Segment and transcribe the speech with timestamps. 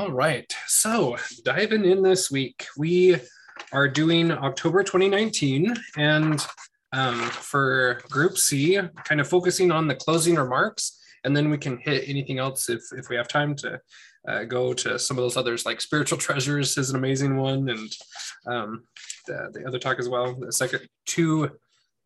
[0.00, 0.50] All right.
[0.66, 3.16] So diving in this week, we
[3.70, 5.76] are doing October 2019.
[5.98, 6.46] And
[6.90, 10.98] um, for Group C, kind of focusing on the closing remarks.
[11.22, 13.78] And then we can hit anything else if, if we have time to
[14.26, 17.68] uh, go to some of those others, like Spiritual Treasures is an amazing one.
[17.68, 17.98] And
[18.46, 18.84] um,
[19.26, 20.34] the, the other talk as well.
[20.34, 21.50] The second two,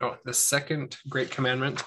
[0.01, 1.85] oh, the second Great Commandment.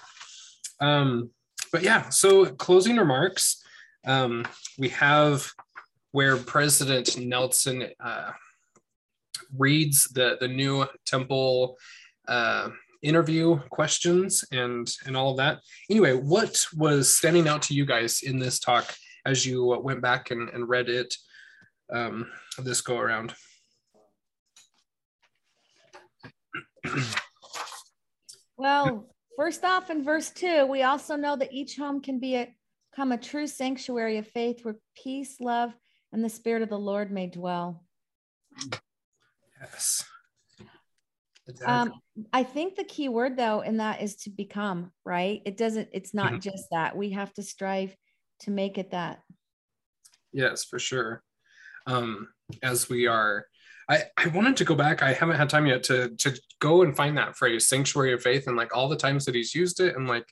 [0.80, 1.32] Um,
[1.70, 3.62] but yeah, so closing remarks.
[4.06, 4.48] Um,
[4.78, 5.52] we have
[6.12, 8.32] where President Nelson uh,
[9.58, 11.78] reads the the new temple
[12.28, 12.70] uh,
[13.02, 15.60] interview questions and and all of that.
[15.90, 18.94] Anyway, what was standing out to you guys in this talk
[19.26, 21.14] as you went back and, and read it
[21.94, 22.28] um,
[22.60, 23.34] this go around?
[28.58, 32.54] well, first off, in verse two, we also know that each home can be a,
[32.92, 35.74] become a true sanctuary of faith where peace, love,
[36.18, 37.86] and the Spirit of the Lord may dwell.
[39.62, 40.04] Yes.
[41.64, 41.94] Um,
[42.34, 45.44] I think the key word though in that is to become, right?
[45.46, 46.40] It doesn't, it's not mm-hmm.
[46.40, 46.98] just that.
[46.98, 47.96] We have to strive
[48.42, 49.20] to make it that.
[50.34, 51.22] Yes, for sure.
[51.86, 52.30] Um,
[52.64, 53.46] as we are,
[53.88, 55.04] I, I wanted to go back.
[55.04, 58.48] I haven't had time yet to to go and find that phrase, sanctuary of faith,
[58.48, 60.26] and like all the times that he's used it and like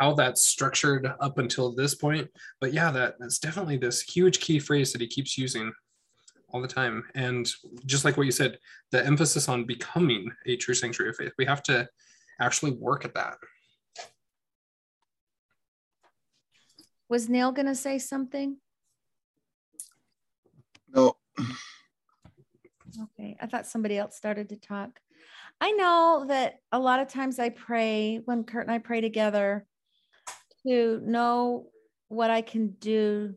[0.00, 2.26] how that's structured up until this point.
[2.58, 5.70] But yeah, that that's definitely this huge key phrase that he keeps using
[6.48, 7.04] all the time.
[7.14, 7.46] And
[7.84, 8.58] just like what you said,
[8.92, 11.86] the emphasis on becoming a true sanctuary of faith, we have to
[12.40, 13.36] actually work at that.
[17.10, 18.56] Was Neil going to say something?
[20.88, 21.16] No.
[23.02, 24.98] Okay, I thought somebody else started to talk.
[25.60, 29.66] I know that a lot of times I pray when Kurt and I pray together
[30.66, 31.66] to know
[32.08, 33.34] what I can do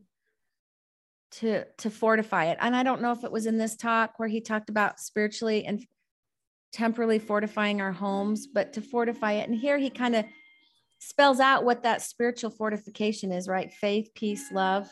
[1.32, 2.58] to to fortify it.
[2.60, 5.66] And i don't know if it was in this talk where he talked about spiritually
[5.66, 5.84] and
[6.72, 9.48] temporally fortifying our homes but to fortify it.
[9.48, 10.24] And here he kind of
[10.98, 13.72] spells out what that spiritual fortification is right?
[13.72, 14.88] Faith peace love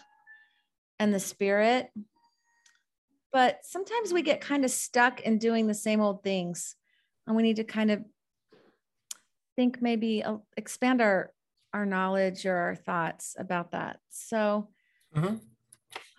[0.99, 1.91] and the spirit.
[3.33, 6.77] But sometimes we get kind of stuck in doing the same old things
[7.27, 8.05] and we need to kind of
[9.57, 11.33] think maybe uh, expand our
[11.73, 14.69] our knowledge or our thoughts about that so
[15.15, 15.37] mm-hmm.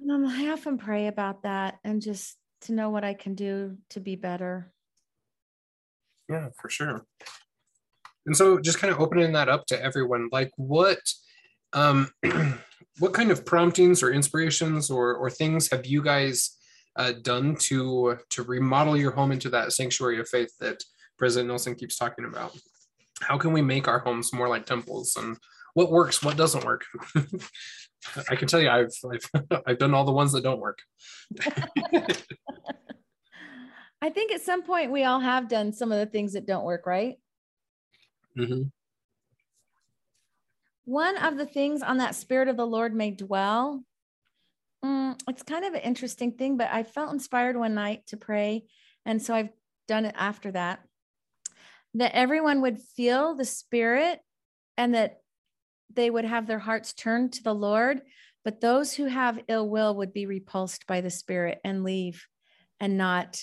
[0.09, 3.99] Um, I often pray about that and just to know what I can do to
[3.99, 4.71] be better.
[6.29, 7.05] Yeah, for sure.
[8.25, 10.99] And so just kind of opening that up to everyone, like what
[11.73, 12.09] um
[12.99, 16.57] what kind of promptings or inspirations or or things have you guys
[16.95, 20.83] uh, done to to remodel your home into that sanctuary of faith that
[21.17, 22.55] President Nelson keeps talking about?
[23.27, 25.37] How can we make our homes more like temples and
[25.73, 26.85] what works, what doesn't work?
[28.29, 30.79] I can tell you, I've I've, I've done all the ones that don't work.
[34.01, 36.65] I think at some point we all have done some of the things that don't
[36.65, 37.15] work, right?
[38.37, 38.63] Mm-hmm.
[40.85, 43.83] One of the things on that Spirit of the Lord may dwell.
[44.83, 48.65] Mm, it's kind of an interesting thing, but I felt inspired one night to pray.
[49.05, 49.49] And so I've
[49.87, 50.81] done it after that.
[51.95, 54.19] That everyone would feel the Spirit
[54.77, 55.19] and that
[55.93, 58.01] they would have their hearts turned to the Lord,
[58.43, 62.25] but those who have ill will would be repulsed by the Spirit and leave
[62.79, 63.41] and not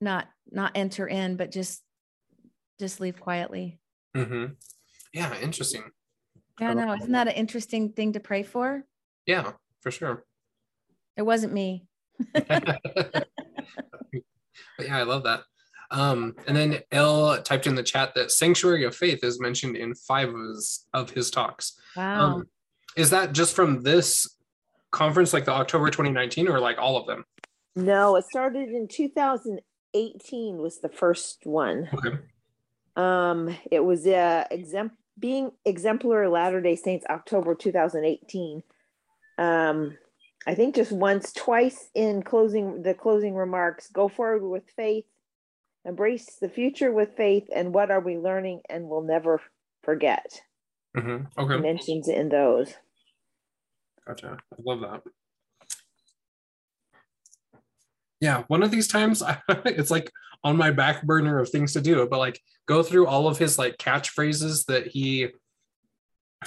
[0.00, 1.82] not not enter in, but just
[2.80, 3.78] just leave quietly.
[4.16, 4.54] Mm-hmm.
[5.12, 5.84] Yeah, interesting.
[6.60, 8.84] Yeah, no, isn't that an interesting thing to pray for?
[9.26, 10.24] Yeah, for sure.
[11.16, 11.86] It wasn't me.
[12.34, 13.26] but
[14.80, 15.42] yeah, I love that.
[15.92, 19.94] Um, and then L typed in the chat that Sanctuary of Faith is mentioned in
[19.94, 21.78] five of his, of his talks.
[21.94, 22.20] Wow.
[22.20, 22.48] Um,
[22.96, 24.26] is that just from this
[24.90, 27.24] conference, like the October 2019, or like all of them?
[27.76, 31.88] No, it started in 2018 was the first one.
[31.92, 32.18] Okay.
[32.96, 38.62] Um, it was uh, exempt being exemplary Latter Day Saints October 2018.
[39.38, 39.98] Um,
[40.46, 43.88] I think just once, twice in closing the closing remarks.
[43.90, 45.04] Go forward with faith
[45.84, 49.40] Embrace the future with faith, and what are we learning and we'll never
[49.82, 50.40] forget?
[50.96, 51.40] Mm-hmm.
[51.40, 51.60] Okay.
[51.60, 52.72] Mentions in those.
[54.06, 54.38] Gotcha.
[54.52, 55.02] I love that.
[58.20, 60.10] Yeah, one of these times, it's like
[60.44, 63.58] on my back burner of things to do, but like go through all of his
[63.58, 65.28] like catchphrases that he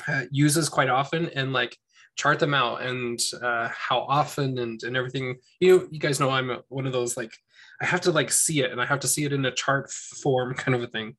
[0.07, 1.77] uh, uses quite often and like
[2.15, 5.35] chart them out and uh, how often and and everything.
[5.59, 7.33] You know, you guys know I'm one of those like
[7.81, 9.91] I have to like see it and I have to see it in a chart
[9.91, 11.15] form kind of a thing.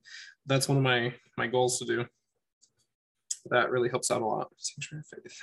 [0.46, 2.06] That's one of my my goals to do.
[3.50, 4.48] That really helps out a lot.
[4.56, 5.38] Sanctuary faith.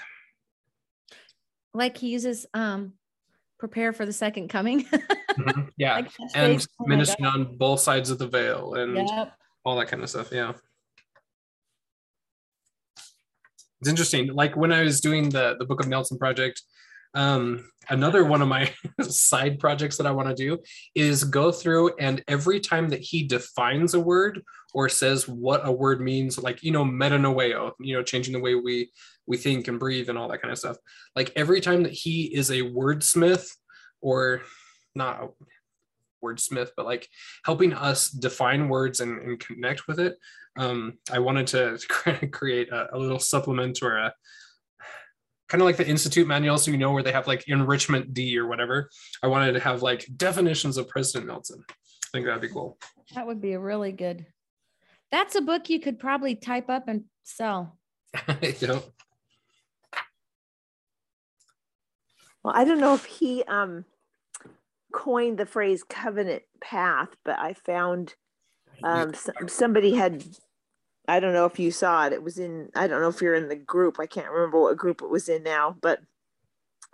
[1.73, 2.94] like he uses um
[3.59, 4.83] prepare for the second coming.
[4.85, 5.61] mm-hmm.
[5.77, 5.95] Yeah.
[5.95, 9.33] Like and oh ministering on both sides of the veil and yep.
[9.63, 10.29] all that kind of stuff.
[10.31, 10.53] Yeah.
[13.83, 14.27] It's interesting.
[14.27, 16.62] Like when I was doing the the Book of Nelson project,
[17.15, 18.71] um, another one of my
[19.01, 20.59] side projects that I want to do
[20.95, 24.41] is go through and every time that he defines a word
[24.74, 28.56] or says what a word means, like you know, metanoeo, you know, changing the way
[28.56, 28.89] we
[29.27, 30.77] we think and breathe and all that kind of stuff.
[31.13, 33.50] Like every time that he is a wordsmith
[34.00, 34.44] or
[34.95, 35.31] not
[36.23, 37.07] wordsmith, but like
[37.45, 40.15] helping us define words and, and connect with it.
[40.55, 44.13] Um, I wanted to create a, a little supplement or a
[45.53, 48.37] kind of like the institute manual so you know where they have like enrichment d
[48.39, 48.89] or whatever
[49.21, 51.73] i wanted to have like definitions of president nelson i
[52.11, 52.75] think that'd be cool
[53.13, 54.25] that would be a really good
[55.11, 57.77] that's a book you could probably type up and sell
[58.41, 58.83] yep.
[62.43, 63.85] well i don't know if he um
[64.93, 68.15] coined the phrase covenant path but i found
[68.85, 69.13] um,
[69.47, 70.23] somebody had
[71.07, 72.13] I don't know if you saw it.
[72.13, 73.99] It was in, I don't know if you're in the group.
[73.99, 75.99] I can't remember what group it was in now, but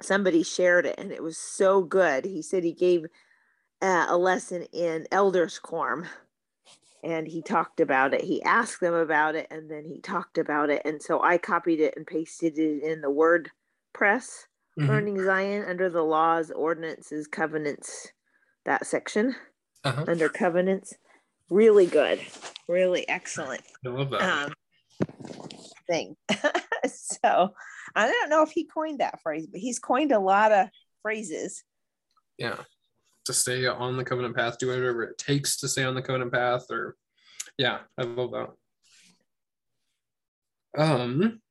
[0.02, 2.26] somebody shared it and it was so good.
[2.26, 3.06] He said he gave
[3.82, 6.08] uh, a lesson in elders quorum
[7.04, 8.22] and he talked about it.
[8.22, 10.82] He asked them about it and then he talked about it.
[10.86, 13.52] And so I copied it and pasted it in the word
[13.94, 14.48] press,
[14.80, 14.90] mm-hmm.
[14.90, 18.08] learning Zion under the laws, ordinances, covenants,
[18.66, 19.36] that section
[19.84, 20.06] uh-huh.
[20.08, 20.94] under covenants
[21.50, 22.20] really good,
[22.68, 23.62] really excellent.
[23.86, 24.22] I love that.
[24.22, 24.54] Um,
[25.88, 26.16] thing.
[26.86, 27.54] so
[27.96, 30.68] I don't know if he coined that phrase, but he's coined a lot of
[31.02, 31.64] phrases.
[32.38, 32.58] Yeah.
[33.26, 36.32] To stay on the covenant path, do whatever it takes to stay on the covenant
[36.32, 36.96] path, or
[37.58, 38.50] yeah, I love that.
[40.78, 41.42] Um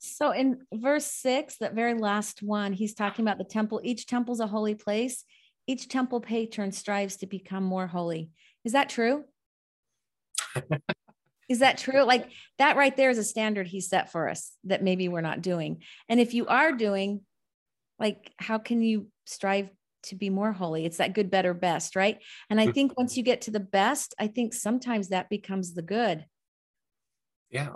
[0.00, 3.80] so in verse six, that very last one, he's talking about the temple.
[3.84, 5.24] Each temple's a holy place.
[5.66, 8.30] Each temple patron strives to become more holy.
[8.64, 9.24] Is that true?
[11.50, 12.02] is that true?
[12.02, 15.42] Like that right there is a standard he set for us that maybe we're not
[15.42, 15.82] doing.
[16.08, 17.20] And if you are doing,
[17.98, 19.68] like, how can you strive
[20.04, 20.86] to be more holy?
[20.86, 22.18] It's that good, better, best, right?
[22.48, 22.74] And I mm.
[22.74, 26.24] think once you get to the best, I think sometimes that becomes the good.
[27.50, 27.74] Yeah.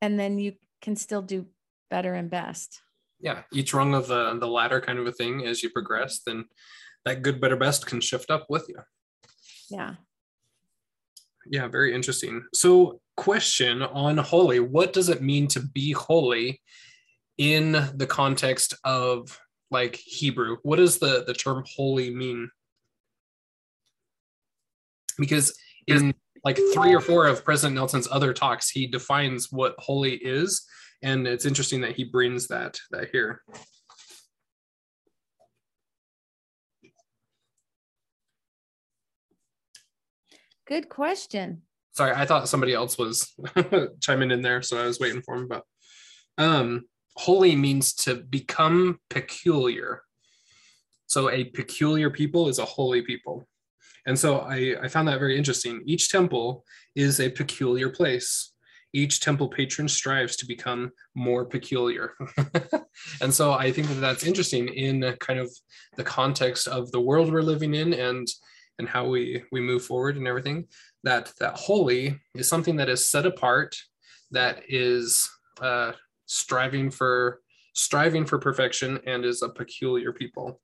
[0.00, 1.46] And then you can still do
[1.90, 2.80] better and best.
[3.20, 3.42] Yeah.
[3.52, 6.44] Each rung of the the ladder kind of a thing as you progress, then
[7.04, 8.78] that good, better, best can shift up with you.
[9.70, 9.94] Yeah
[11.46, 12.44] yeah, very interesting.
[12.52, 16.60] So, question on holy what does it mean to be holy
[17.38, 19.38] in the context of
[19.70, 20.58] like Hebrew?
[20.62, 22.50] What does the, the term holy mean?
[25.18, 25.56] Because
[25.86, 26.14] in
[26.44, 30.66] like three or four of President Nelson's other talks, he defines what holy is.
[31.04, 33.42] And it's interesting that he brings that that here.
[40.66, 41.60] Good question.
[41.92, 43.34] Sorry, I thought somebody else was
[44.00, 45.46] chiming in there, so I was waiting for him.
[45.46, 45.62] But
[46.38, 46.86] um,
[47.16, 50.00] holy means to become peculiar.
[51.06, 53.46] So a peculiar people is a holy people.
[54.06, 55.82] And so I, I found that very interesting.
[55.84, 56.64] Each temple
[56.96, 58.53] is a peculiar place.
[58.94, 62.14] Each temple patron strives to become more peculiar.
[63.20, 65.50] and so I think that that's interesting in kind of
[65.96, 68.26] the context of the world we're living in and
[68.78, 70.66] and how we we move forward and everything
[71.02, 73.76] that that holy is something that is set apart
[74.30, 75.30] that is
[75.60, 75.92] uh,
[76.26, 77.40] striving for
[77.74, 80.60] striving for perfection and is a peculiar people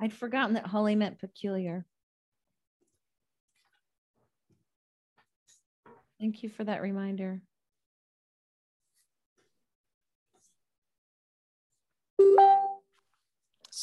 [0.00, 1.84] i'd forgotten that holy meant peculiar
[6.20, 7.40] thank you for that reminder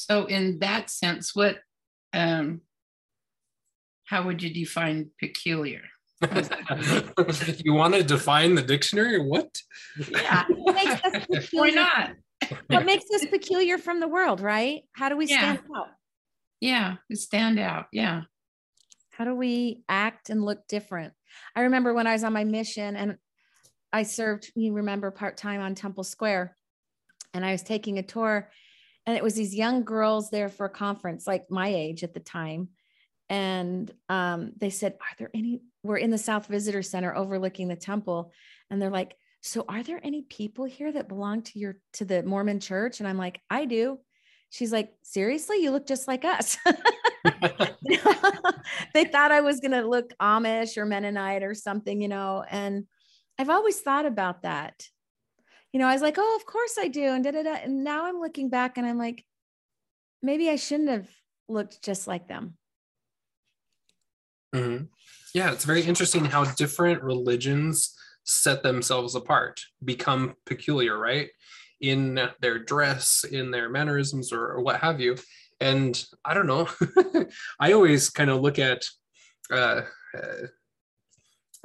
[0.08, 1.58] So, in that sense, what,
[2.14, 2.62] um,
[4.04, 5.82] how would you define peculiar?
[6.22, 9.20] you want to define the dictionary?
[9.20, 9.60] What?
[10.12, 10.44] Yeah.
[11.52, 12.12] Why not?
[12.68, 14.84] what makes us peculiar from the world, right?
[14.94, 15.40] How do we yeah.
[15.40, 15.88] stand out?
[16.60, 17.86] Yeah, we stand out.
[17.92, 18.22] Yeah.
[19.10, 21.14] How do we act and look different?
[21.56, 23.18] I remember when I was on my mission and
[23.94, 26.56] I served, you remember, part time on Temple Square,
[27.34, 28.50] and I was taking a tour
[29.06, 32.20] and it was these young girls there for a conference like my age at the
[32.20, 32.70] time.
[33.30, 37.76] And um, they said are there any we're in the south visitor center overlooking the
[37.76, 38.32] temple.
[38.70, 42.24] And they're like so are there any people here that belong to your to the
[42.24, 43.00] mormon church?
[43.00, 44.00] And i'm like i do.
[44.50, 45.58] She's like seriously?
[45.62, 46.58] You look just like us
[48.94, 52.86] they thought i was going to look amish or mennonite or something you know and
[53.38, 54.88] i've always thought about that
[55.76, 57.04] you know, I was like, oh, of course I do.
[57.04, 57.56] And da da da.
[57.56, 59.26] And now I'm looking back and I'm like,
[60.24, 61.10] maybe I shouldn't have
[61.50, 62.54] looked just like them.
[64.56, 64.86] Mm-hmm.
[65.34, 71.28] Yeah, it's very interesting how different religions set themselves apart, become peculiar, right?
[71.82, 75.18] In their dress, in their mannerisms, or, or what have you.
[75.60, 76.68] And I don't know,
[77.60, 78.84] I always kind of look at
[79.52, 79.82] uh,
[80.16, 80.48] uh,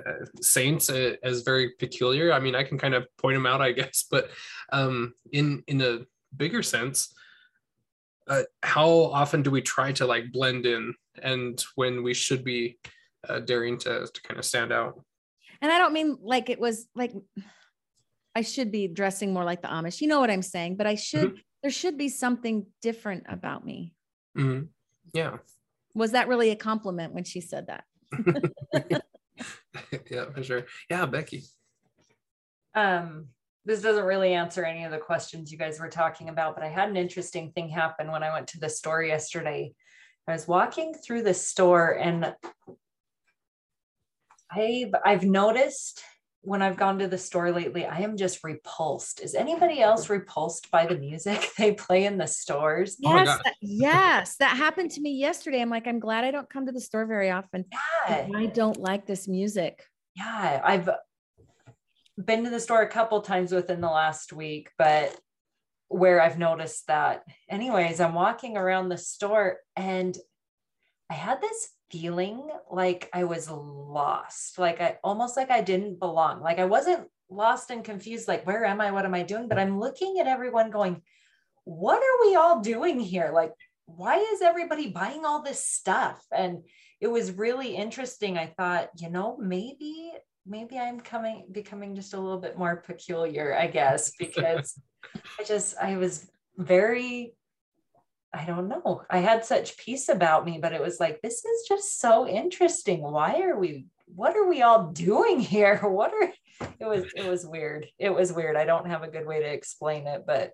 [0.07, 2.33] uh, saints uh, as very peculiar.
[2.33, 4.31] I mean, I can kind of point them out, I guess, but
[4.73, 6.01] um, in in a
[6.37, 7.13] bigger sense,
[8.29, 12.79] uh, how often do we try to like blend in, and when we should be
[13.29, 15.03] uh, daring to to kind of stand out?
[15.61, 17.13] And I don't mean like it was like
[18.35, 20.01] I should be dressing more like the Amish.
[20.01, 20.77] You know what I'm saying?
[20.77, 21.31] But I should.
[21.33, 21.41] Mm-hmm.
[21.63, 23.95] There should be something different about me.
[24.37, 24.67] Mm-hmm.
[25.13, 25.39] Yeah.
[25.95, 27.85] Was that really a compliment when she said that?
[30.11, 30.67] yeah, for sure.
[30.89, 31.43] Yeah, Becky.
[32.75, 33.27] Um,
[33.65, 36.69] this doesn't really answer any of the questions you guys were talking about, but I
[36.69, 39.73] had an interesting thing happen when I went to the store yesterday.
[40.27, 42.35] I was walking through the store and
[44.51, 46.03] I've I've noticed
[46.43, 49.21] when I've gone to the store lately, I am just repulsed.
[49.21, 52.97] Is anybody else repulsed by the music they play in the stores?
[53.05, 55.61] Oh yes, oh that, yes, that happened to me yesterday.
[55.61, 57.67] I'm like, I'm glad I don't come to the store very often.
[58.09, 58.29] Yeah.
[58.35, 59.85] I don't like this music.
[60.17, 60.89] Yeah, I've
[62.17, 65.15] been to the store a couple times within the last week, but
[65.89, 67.25] where I've noticed that.
[67.49, 70.17] Anyways, I'm walking around the store and
[71.11, 76.41] I had this feeling like I was lost, like I almost like I didn't belong.
[76.41, 78.91] Like I wasn't lost and confused, like, where am I?
[78.91, 79.49] What am I doing?
[79.49, 81.03] But I'm looking at everyone going,
[81.65, 83.31] what are we all doing here?
[83.33, 83.53] Like,
[83.87, 86.25] why is everybody buying all this stuff?
[86.33, 86.65] And
[87.01, 88.39] it was really interesting.
[88.39, 90.13] I thought, you know, maybe,
[90.47, 94.79] maybe I'm coming, becoming just a little bit more peculiar, I guess, because
[95.39, 97.35] I just, I was very
[98.33, 99.03] I don't know.
[99.11, 103.03] I had such peace about me, but it was like, this is just so interesting.
[103.03, 105.79] Why are we, what are we all doing here?
[105.83, 106.33] What are,
[106.79, 107.89] it was, it was weird.
[107.99, 108.57] It was weird.
[108.57, 110.53] I don't have a good way to explain it, but.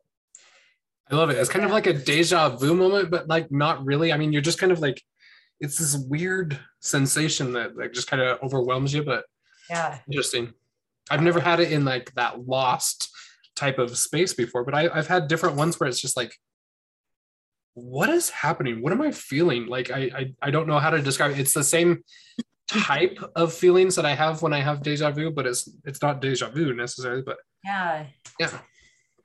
[1.10, 1.36] I love it.
[1.36, 4.12] It's kind of like a deja vu moment, but like not really.
[4.12, 5.02] I mean, you're just kind of like,
[5.60, 9.24] it's this weird sensation that like just kind of overwhelms you, but
[9.70, 10.52] yeah, interesting.
[11.10, 13.10] I've never had it in like that lost
[13.54, 16.36] type of space before, but I, I've had different ones where it's just like,
[17.76, 18.82] what is happening?
[18.82, 19.66] What am I feeling?
[19.66, 21.38] Like I, I I don't know how to describe it.
[21.38, 22.02] It's the same
[22.68, 26.22] type of feelings that I have when I have deja vu, but it's it's not
[26.22, 28.06] deja vu necessarily, but yeah.
[28.40, 28.58] Yeah.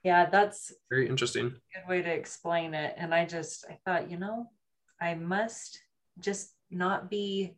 [0.04, 1.52] Yeah, that's very interesting.
[1.74, 2.96] Good way to explain it.
[2.98, 4.48] And I just I thought, you know,
[5.00, 5.80] I must
[6.20, 7.56] just not be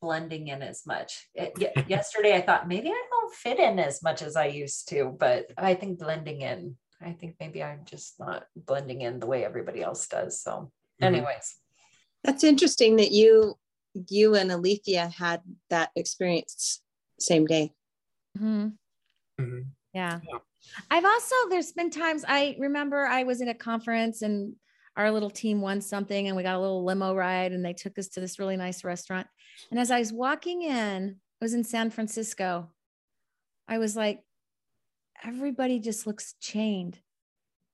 [0.00, 1.26] blending in as much.
[1.34, 1.54] It,
[1.88, 5.46] yesterday I thought maybe I don't fit in as much as I used to, but
[5.58, 9.82] I think blending in I think maybe I'm just not blending in the way everybody
[9.82, 10.40] else does.
[10.40, 11.04] So, mm-hmm.
[11.04, 11.56] anyways,
[12.22, 13.58] that's interesting that you
[14.08, 16.82] you and Alethea had that experience
[17.20, 17.72] same day.
[18.36, 18.68] Mm-hmm.
[19.40, 19.60] Mm-hmm.
[19.92, 20.20] Yeah.
[20.28, 20.38] yeah.
[20.90, 24.54] I've also there's been times I remember I was in a conference and
[24.96, 27.98] our little team won something and we got a little limo ride and they took
[27.98, 29.26] us to this really nice restaurant.
[29.70, 32.70] And as I was walking in, I was in San Francisco.
[33.66, 34.22] I was like,
[35.24, 36.98] everybody just looks chained.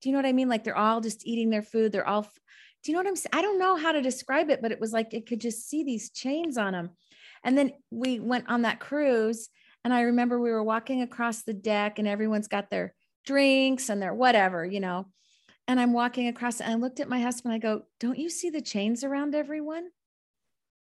[0.00, 0.48] Do you know what I mean?
[0.48, 1.92] Like they're all just eating their food.
[1.92, 3.32] They're all, do you know what I'm saying?
[3.32, 5.84] I don't know how to describe it, but it was like it could just see
[5.84, 6.90] these chains on them.
[7.44, 9.48] And then we went on that cruise.
[9.84, 12.94] And I remember we were walking across the deck and everyone's got their
[13.26, 15.06] drinks and their whatever, you know.
[15.68, 17.54] And I'm walking across and I looked at my husband.
[17.54, 19.88] I go, Don't you see the chains around everyone?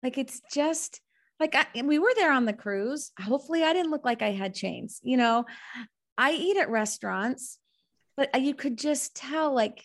[0.02, 1.00] Like it's just
[1.40, 3.10] like I, we were there on the cruise.
[3.20, 5.44] Hopefully, I didn't look like I had chains, you know.
[6.16, 7.58] I eat at restaurants,
[8.16, 9.82] but you could just tell, like,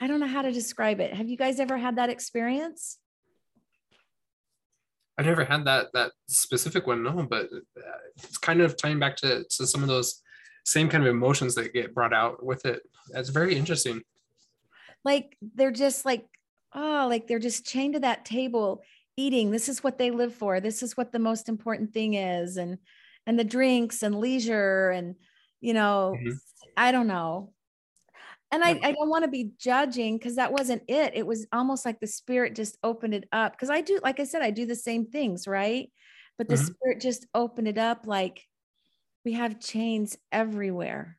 [0.00, 1.12] I don't know how to describe it.
[1.14, 2.98] Have you guys ever had that experience?
[5.18, 9.16] I never had that that specific one, no, but uh, it's kind of tying back
[9.16, 10.22] to, to some of those
[10.64, 12.80] same kind of emotions that get brought out with it.
[13.10, 14.00] That's very interesting.
[15.04, 16.24] Like they're just like,
[16.74, 18.82] oh, like they're just chained to that table
[19.16, 19.50] eating.
[19.50, 20.60] This is what they live for.
[20.60, 22.56] This is what the most important thing is.
[22.56, 22.78] And
[23.26, 25.14] and the drinks and leisure and
[25.60, 26.32] you know mm-hmm.
[26.76, 27.52] i don't know.
[28.52, 31.12] And I, I don't want to be judging because that wasn't it.
[31.14, 33.52] It was almost like the spirit just opened it up.
[33.52, 35.88] Because i do like i said i do the same things right?
[36.36, 36.64] But the mm-hmm.
[36.64, 38.44] spirit just opened it up like
[39.24, 41.18] we have chains everywhere.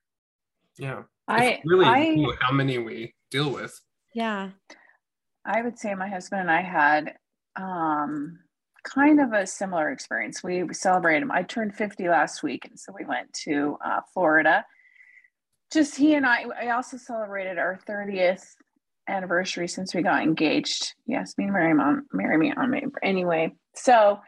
[0.78, 1.04] Yeah.
[1.28, 3.80] I really I, how many we deal with.
[4.14, 4.50] Yeah.
[5.46, 7.16] I would say my husband and i had
[7.56, 8.40] um
[8.84, 10.44] kind of a similar experience.
[10.44, 11.28] We celebrated.
[11.32, 14.66] I turned 50 last week, and so we went to uh, Florida
[15.72, 18.44] just he and I, I also celebrated our 30th
[19.08, 20.94] anniversary since we got engaged.
[21.08, 22.86] Yes, me and marry, mom, marry me on May.
[23.02, 24.20] Anyway, so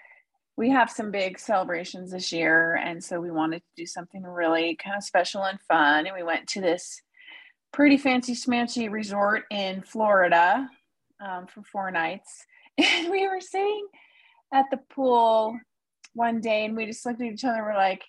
[0.55, 2.75] we have some big celebrations this year.
[2.75, 6.05] And so we wanted to do something really kind of special and fun.
[6.05, 7.01] And we went to this
[7.71, 10.69] pretty fancy smancy resort in Florida
[11.19, 12.45] um, for four nights.
[12.75, 13.85] And we were sitting
[14.53, 15.59] at the pool
[16.13, 17.63] one day and we just looked at each other.
[17.63, 18.03] We're like,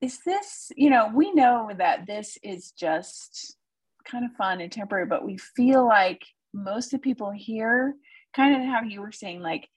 [0.00, 3.56] is this, you know, we know that this is just
[4.04, 7.94] kind of fun and temporary, but we feel like most of the people here,
[8.34, 9.68] kind of how you were saying, like,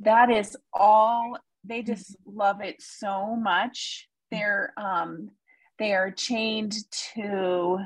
[0.00, 2.38] that is all they just mm-hmm.
[2.38, 4.08] love it so much.
[4.30, 5.30] They're um
[5.78, 6.76] they are chained
[7.14, 7.78] to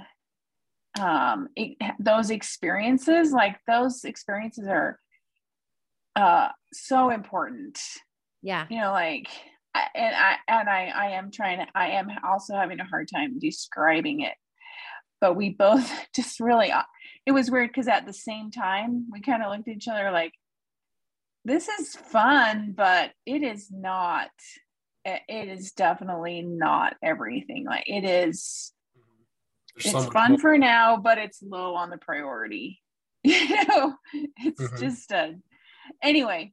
[1.00, 4.98] um it, those experiences like those experiences are
[6.16, 7.78] uh so important.
[8.42, 8.66] Yeah.
[8.70, 9.28] You know like
[9.94, 13.38] and i and i i am trying to i am also having a hard time
[13.38, 14.34] describing it.
[15.20, 16.82] But we both just really uh,
[17.26, 20.10] it was weird because at the same time we kind of looked at each other
[20.10, 20.32] like
[21.44, 24.30] this is fun but it is not
[25.04, 27.64] it is definitely not everything.
[27.66, 28.72] Like it is
[29.76, 30.40] There's it's fun more.
[30.40, 32.80] for now but it's low on the priority.
[33.26, 33.94] You know
[34.36, 34.76] it's mm-hmm.
[34.84, 35.36] just a
[36.04, 36.52] anyway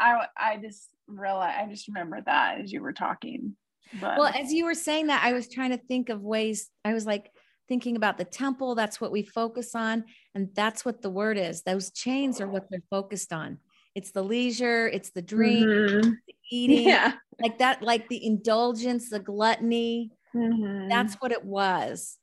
[0.00, 3.56] I, I just realized I just remember that as you were talking.
[4.00, 6.70] But well, as you were saying that, I was trying to think of ways.
[6.84, 7.30] I was like
[7.68, 8.74] thinking about the temple.
[8.74, 10.04] That's what we focus on,
[10.34, 11.62] and that's what the word is.
[11.62, 13.58] Those chains are what they're focused on.
[13.94, 16.10] It's the leisure, it's the drink, mm-hmm.
[16.26, 17.12] the eating, yeah.
[17.42, 20.12] like that, like the indulgence, the gluttony.
[20.34, 20.88] Mm-hmm.
[20.88, 22.16] That's what it was.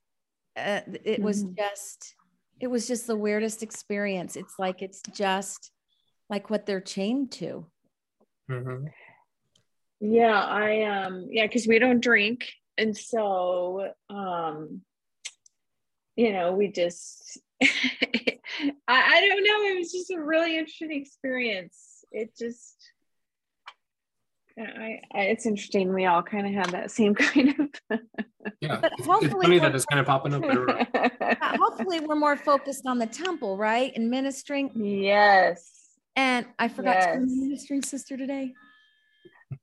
[0.58, 1.24] Uh, it mm-hmm.
[1.24, 2.16] was just,
[2.60, 4.36] it was just the weirdest experience.
[4.36, 5.72] It's like it's just
[6.30, 7.66] like what they're chained to.
[8.50, 8.88] Mm-hmm.
[10.02, 12.52] Yeah, I um yeah, because we don't drink.
[12.78, 14.82] And so um
[16.16, 17.68] you know, we just I,
[18.88, 22.04] I don't know, it was just a really interesting experience.
[22.12, 22.76] It just
[24.60, 25.94] I, I, it's interesting.
[25.94, 28.00] We all kind of have that same kind of.
[28.60, 30.44] yeah, but hopefully it's funny that it's kind of popping up.
[31.60, 34.72] hopefully, we're more focused on the temple, right, and ministering.
[34.76, 35.79] Yes.
[36.20, 37.16] And I forgot yes.
[37.16, 38.54] to be ministering sister today.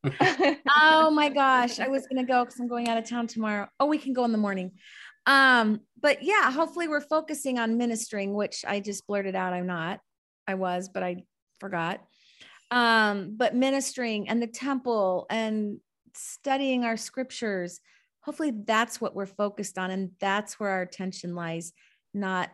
[0.79, 1.79] oh my gosh.
[1.79, 3.69] I was gonna go because I'm going out of town tomorrow.
[3.79, 4.73] Oh, we can go in the morning.
[5.27, 10.01] Um, but yeah, hopefully we're focusing on ministering, which I just blurted out I'm not.
[10.49, 11.25] I was, but I
[11.61, 12.01] forgot.
[12.71, 15.77] Um, but ministering and the temple and
[16.15, 17.81] studying our scriptures.
[18.21, 21.75] Hopefully that's what we're focused on, and that's where our attention lies,
[22.15, 22.49] not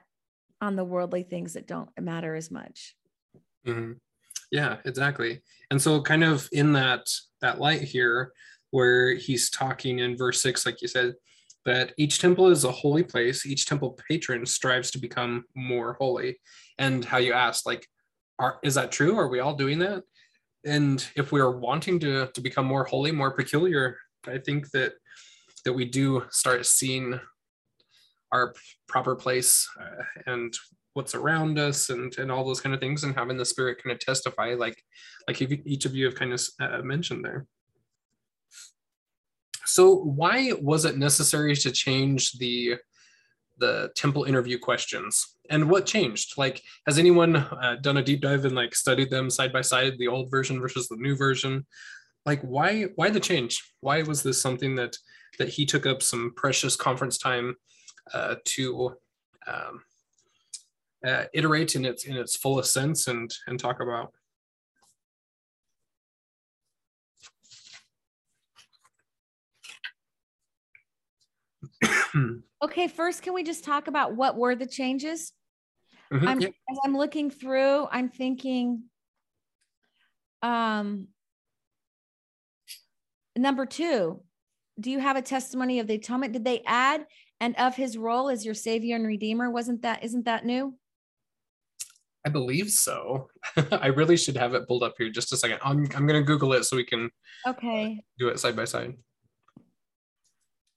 [0.61, 2.97] on the worldly things that don't matter as much.
[3.66, 3.92] Mm-hmm.
[4.51, 5.40] Yeah, exactly.
[5.70, 7.07] And so, kind of in that
[7.40, 8.33] that light here,
[8.70, 11.14] where he's talking in verse six, like you said,
[11.64, 13.46] that each temple is a holy place.
[13.46, 16.38] Each temple patron strives to become more holy.
[16.79, 17.87] And how you asked, like,
[18.38, 19.16] are is that true?
[19.16, 20.03] Are we all doing that?
[20.64, 23.96] And if we're wanting to to become more holy, more peculiar,
[24.27, 24.94] I think that
[25.64, 27.20] that we do start seeing
[28.33, 28.55] our
[28.88, 30.55] proper place uh, and
[30.95, 33.93] what's around us and and all those kind of things and having the spirit kind
[33.93, 34.83] of testify like
[35.27, 37.47] like each of you have kind of uh, mentioned there.
[39.65, 42.77] So why was it necessary to change the
[43.59, 45.37] the temple interview questions?
[45.49, 46.37] And what changed?
[46.37, 49.95] Like has anyone uh, done a deep dive and like studied them side by side
[49.99, 51.67] the old version versus the new version?
[52.27, 53.63] Like why why the change?
[53.81, 54.97] Why was this something that
[55.39, 57.57] that he took up some precious conference time
[58.13, 58.95] uh, to
[59.47, 59.81] um,
[61.07, 64.12] uh, iterate in its in its fullest sense and and talk about.
[72.62, 75.33] okay, first, can we just talk about what were the changes?
[76.12, 76.49] Mm-hmm, I'm, yeah.
[76.49, 78.85] As I'm looking through, I'm thinking,
[80.43, 81.09] um,
[83.37, 84.23] number two,
[84.79, 86.33] do you have a testimony of the atonement?
[86.33, 87.07] Did they add
[87.41, 89.51] and of his role as your savior and redeemer?
[89.51, 90.75] Wasn't that, isn't that new?
[92.25, 93.29] I believe so.
[93.73, 95.59] I really should have it pulled up here just a second.
[95.63, 97.11] I'm I'm gonna Google it so we can
[97.47, 98.95] okay do it side by side.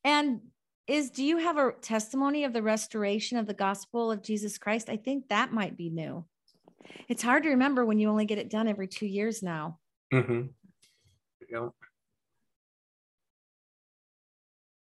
[0.03, 0.41] And
[0.87, 4.89] is do you have a testimony of the restoration of the gospel of Jesus Christ?
[4.89, 6.25] I think that might be new.
[7.07, 9.79] It's hard to remember when you only get it done every two years now.
[10.13, 10.47] Mm-hmm.
[11.49, 11.69] Yeah.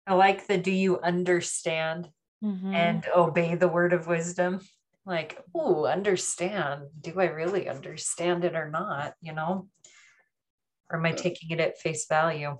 [0.07, 2.09] I like the do you understand
[2.43, 2.73] mm-hmm.
[2.73, 4.61] and obey the word of wisdom?
[5.05, 6.83] Like, oh, understand.
[6.99, 9.13] Do I really understand it or not?
[9.21, 9.67] You know?
[10.89, 12.57] Or am I taking it at face value?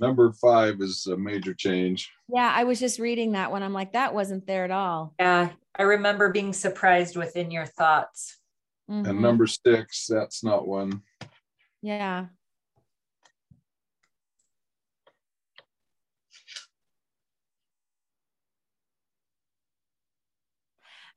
[0.00, 2.10] Number five is a major change.
[2.28, 3.62] Yeah, I was just reading that one.
[3.62, 5.14] I'm like, that wasn't there at all.
[5.20, 8.38] Yeah, I remember being surprised within your thoughts.
[8.88, 9.20] And Mhm.
[9.20, 11.02] number six, that's not one.
[11.80, 12.26] Yeah.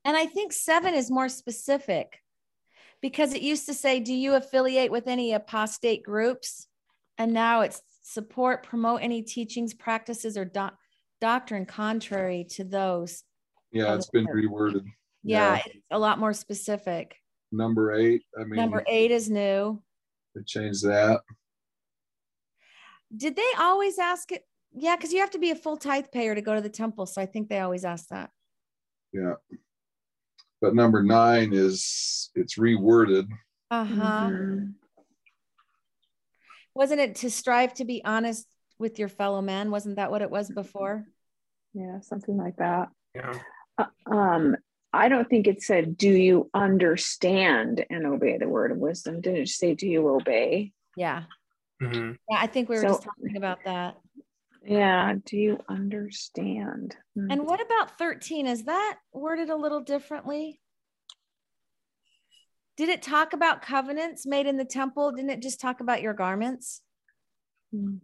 [0.04, 2.20] And I think seven is more specific
[3.02, 6.66] because it used to say, Do you affiliate with any apostate groups?
[7.18, 10.78] And now it's support, promote any teachings, practices, or doc-
[11.20, 13.24] doctrine contrary to those.
[13.72, 14.84] Yeah, it's been reworded.
[15.24, 17.16] Yeah, it's a lot more specific.
[17.50, 19.82] Number eight, I mean, Number eight is new.
[20.34, 21.20] they changed that.
[23.14, 24.42] Did they always ask it?
[24.72, 27.06] Yeah, because you have to be a full tithe payer to go to the temple.
[27.06, 28.30] So I think they always ask that.
[29.12, 29.34] Yeah.
[30.60, 33.28] But number nine is, it's reworded.
[33.70, 34.28] Uh huh.
[34.30, 34.74] Mhm.
[36.74, 38.46] Wasn't it to strive to be honest
[38.78, 39.70] with your fellow man?
[39.70, 41.06] Wasn't that what it was before?
[41.74, 42.88] Yeah, something like that.
[43.14, 43.34] Yeah.
[43.76, 44.56] Uh, um,
[44.92, 49.36] I don't think it said, "Do you understand and obey the word of wisdom?" Did
[49.36, 51.24] it say, "Do you obey?" Yeah.
[51.82, 52.16] Mhm.
[52.28, 52.38] Yeah.
[52.40, 53.96] I think we were So- just talking about that.
[54.68, 55.14] Yeah.
[55.24, 56.94] Do you understand?
[57.16, 57.30] Hmm.
[57.30, 58.46] And what about 13?
[58.46, 60.60] Is that worded a little differently?
[62.76, 65.10] Did it talk about covenants made in the temple?
[65.12, 66.82] Didn't it just talk about your garments?
[67.72, 67.96] Hmm.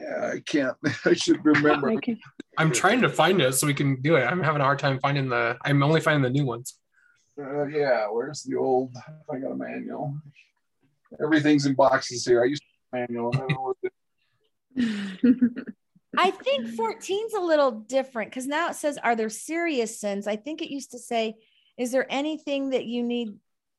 [0.00, 1.90] Yeah, I can't, I should remember.
[1.90, 2.20] I can-
[2.58, 4.24] I'm trying to find it so we can do it.
[4.24, 5.56] I'm having a hard time finding the.
[5.62, 6.78] I'm only finding the new ones.
[7.38, 8.94] Uh, yeah, where's the old,
[9.30, 10.16] I got a manual.
[11.22, 12.42] Everything's in boxes here.
[12.42, 13.30] I used to manual.
[13.34, 13.90] I don't know what the-
[16.18, 20.26] I think 14 is a little different because now it says, Are there serious sins?
[20.26, 21.34] I think it used to say,
[21.78, 23.34] Is there anything that you need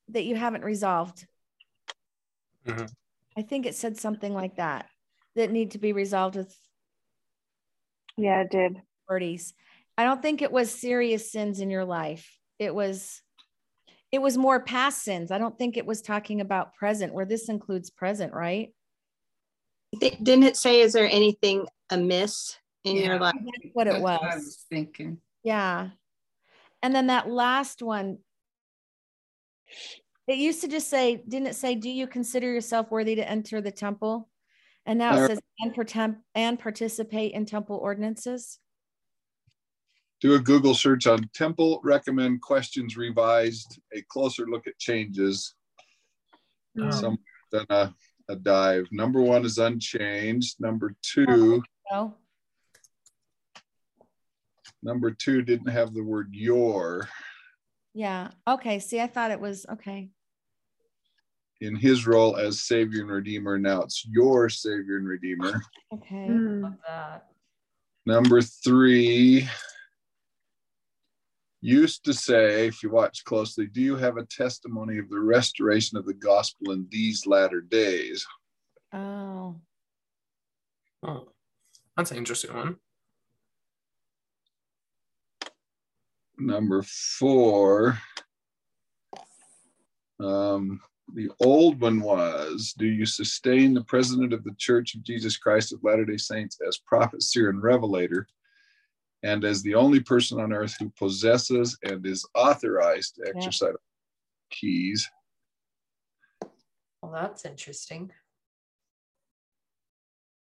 [0.10, 1.26] that you haven't resolved?
[2.66, 2.90] Mhm.
[3.38, 4.88] I think it said something like that
[5.36, 6.56] that need to be resolved with
[8.18, 8.82] yeah, it did.
[9.08, 9.54] birdies.
[9.98, 12.40] I don't think it was serious sins in your life.
[12.60, 13.22] It was
[14.12, 15.32] it was more past sins.
[15.32, 18.74] I don't think it was talking about present where this includes present, right?
[20.00, 23.34] Di- Didn't it say, is there anything amiss in your life?
[23.74, 24.20] What it That's was.
[24.22, 25.20] what I was thinking.
[25.44, 25.90] Yeah.
[26.84, 28.20] And then that last one,
[30.28, 33.62] it used to just say, didn't it say, do you consider yourself worthy to enter
[33.62, 34.30] the temple?
[34.86, 38.60] And now Uh, it says, and, partem- and participate in temple ordinances.
[40.22, 45.56] Do a Google search on temple recommend questions revised, a closer look at changes.
[46.82, 47.18] Um, Some
[47.52, 47.94] done a,
[48.30, 48.88] a dive.
[48.92, 50.56] Number one is unchanged.
[50.60, 52.16] Number two, oh, No,
[54.84, 57.08] number two didn't have the word your
[57.98, 58.30] yeah.
[58.48, 58.78] Okay.
[58.78, 60.10] See, I thought it was okay.
[61.62, 63.58] in his role as Savior and Redeemer.
[63.58, 65.60] Now it's your Savior and Redeemer.
[65.92, 66.28] Okay.
[66.28, 66.62] Hmm.
[66.62, 67.26] Love that.
[68.06, 69.50] Number three
[71.62, 75.98] used to say, if you watch closely, do you have a testimony of the restoration
[75.98, 78.26] of the gospel in these latter days?
[78.93, 79.60] Oh,
[81.04, 81.30] Oh,
[81.96, 82.78] that's an interesting one.
[86.39, 88.00] Number four,
[90.20, 90.82] um,
[91.13, 95.72] the old one was, do you sustain the president of the Church of Jesus Christ
[95.72, 98.28] of Latter-day Saints as prophet, seer, and revelator,
[99.24, 103.36] and as the only person on earth who possesses and is authorized to Yeah.
[103.36, 103.76] exercise
[104.50, 105.10] keys?
[107.02, 108.12] Well, that's interesting.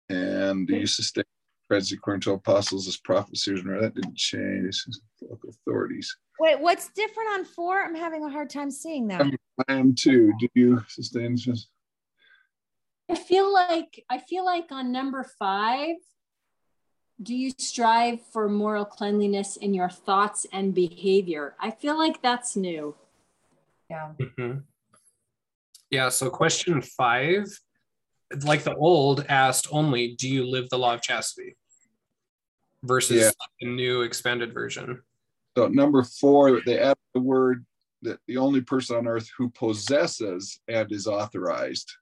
[0.09, 1.25] And do you sustain
[1.73, 4.85] presence according to apostles as prophets, seers, and that didn't change.
[5.23, 6.15] Local authorities.
[6.39, 7.83] wait, what's different on four?
[7.83, 9.23] I'm having a hard time seeing that.
[9.23, 9.37] Um,
[9.69, 10.33] I am too.
[10.39, 11.37] Do you sustain?
[13.09, 15.97] I feel like I feel like on number five,
[17.23, 21.55] do you strive for moral cleanliness in your thoughts and behavior?
[21.61, 22.95] I feel like that's new.
[23.91, 24.13] Yeah.
[24.19, 24.65] Mhm.
[25.91, 26.09] Yeah.
[26.09, 27.47] So question five,
[28.45, 31.57] like the old asked only, do you live the law of chastity?
[32.83, 33.31] Versus Yeah.
[33.61, 35.03] the new expanded version.
[35.57, 37.67] So number four, they add the word
[38.01, 41.93] that the only person on earth who possesses and is authorized.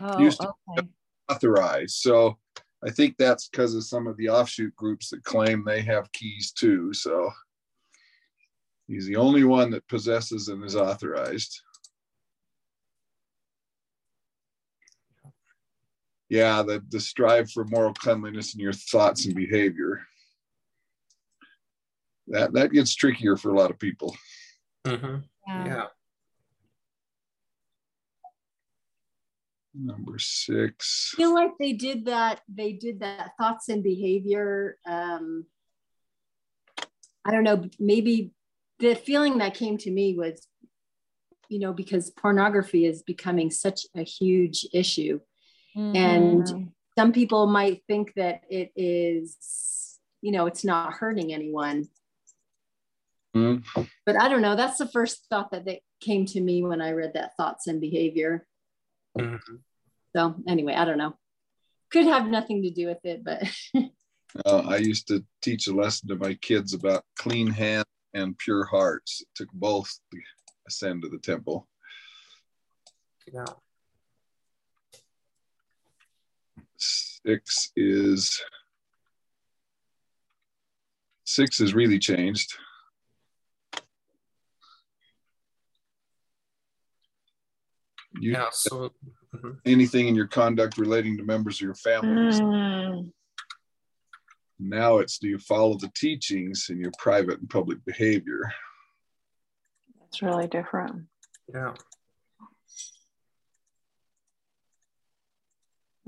[0.00, 0.88] Oh, used to- okay.
[1.28, 1.96] Authorized.
[1.96, 2.38] So
[2.84, 6.52] I think that's because of some of the offshoot groups that claim they have keys
[6.52, 6.92] too.
[6.92, 7.30] So
[8.88, 11.60] he's the only one that possesses and is authorized.
[16.28, 20.00] Yeah, the, the strive for moral cleanliness in your thoughts and behavior.
[22.28, 24.16] That that gets trickier for a lot of people.
[24.86, 25.24] Mhm.
[25.46, 25.64] Yeah.
[25.66, 25.86] Yeah.
[29.74, 31.12] Number six.
[31.14, 32.42] I feel like they did that.
[32.52, 34.76] They did that thoughts and behavior.
[34.86, 35.46] Um,
[37.24, 37.68] I don't know.
[37.78, 38.32] Maybe
[38.80, 40.46] the feeling that came to me was,
[41.48, 45.20] you know, because pornography is becoming such a huge issue,
[45.76, 45.96] mm-hmm.
[45.96, 51.88] and some people might think that it is, you know, it's not hurting anyone.
[53.34, 53.82] Mm-hmm.
[54.04, 54.56] But I don't know.
[54.56, 57.80] That's the first thought that they came to me when I read that thoughts and
[57.80, 58.46] behavior.
[59.18, 59.56] Mm-hmm.
[60.14, 61.14] So anyway, I don't know.
[61.90, 63.42] Could have nothing to do with it, but.
[64.46, 68.64] uh, I used to teach a lesson to my kids about clean hands and pure
[68.64, 69.20] hearts.
[69.22, 70.20] It took both to
[70.68, 71.68] ascend to the temple.
[73.32, 73.44] Yeah.
[76.76, 78.42] Six is
[81.24, 82.52] six has really changed.
[88.22, 88.92] You, yeah, so
[89.34, 89.50] mm-hmm.
[89.66, 92.38] anything in your conduct relating to members of your family.
[92.38, 93.10] Mm.
[94.60, 98.52] Now it's do you follow the teachings in your private and public behavior?
[99.98, 101.06] That's really different.
[101.52, 101.74] Yeah.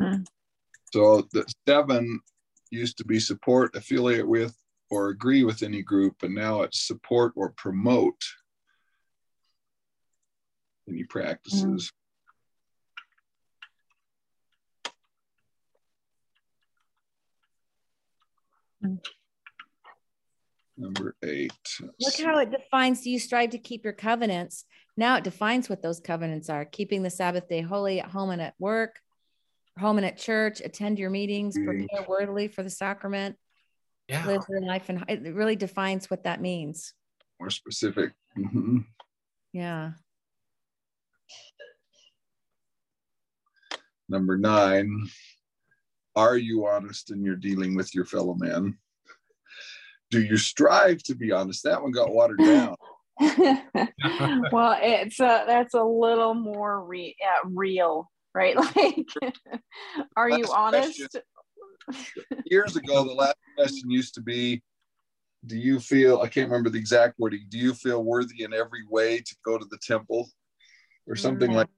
[0.01, 0.25] Mm.
[0.93, 2.21] So the seven
[2.71, 4.57] used to be support, affiliate with,
[4.89, 8.23] or agree with any group, and now it's support or promote
[10.89, 11.91] any practices.
[11.91, 11.91] Mm.
[20.77, 21.53] Number eight.
[22.01, 24.65] Look how it defines do you strive to keep your covenants?
[24.97, 28.43] Now it defines what those covenants are keeping the Sabbath day holy at home and
[28.43, 28.99] at work,
[29.79, 31.65] home and at church, attend your meetings, mm.
[31.65, 33.37] prepare worthily for the sacrament,
[34.09, 34.27] yeah.
[34.27, 34.89] live your life.
[34.89, 36.93] And it really defines what that means.
[37.41, 38.13] More specific.
[38.39, 38.79] Mm-hmm.
[39.53, 39.93] Yeah.
[44.09, 45.09] Number nine,
[46.17, 48.77] are you honest in your dealing with your fellow man?
[50.11, 51.65] Do you strive to be honest?
[51.65, 52.77] That one got watered down.
[53.21, 58.57] well, it's a, that's a little more re, uh, real, right?
[58.77, 59.07] Like,
[60.17, 61.17] are last you honest?
[61.85, 64.63] Question, years ago, the last question used to be,
[65.47, 68.85] do you feel, I can't remember the exact wording, do you feel worthy in every
[68.89, 70.29] way to go to the temple
[71.07, 71.59] or something mm-hmm.
[71.59, 71.69] like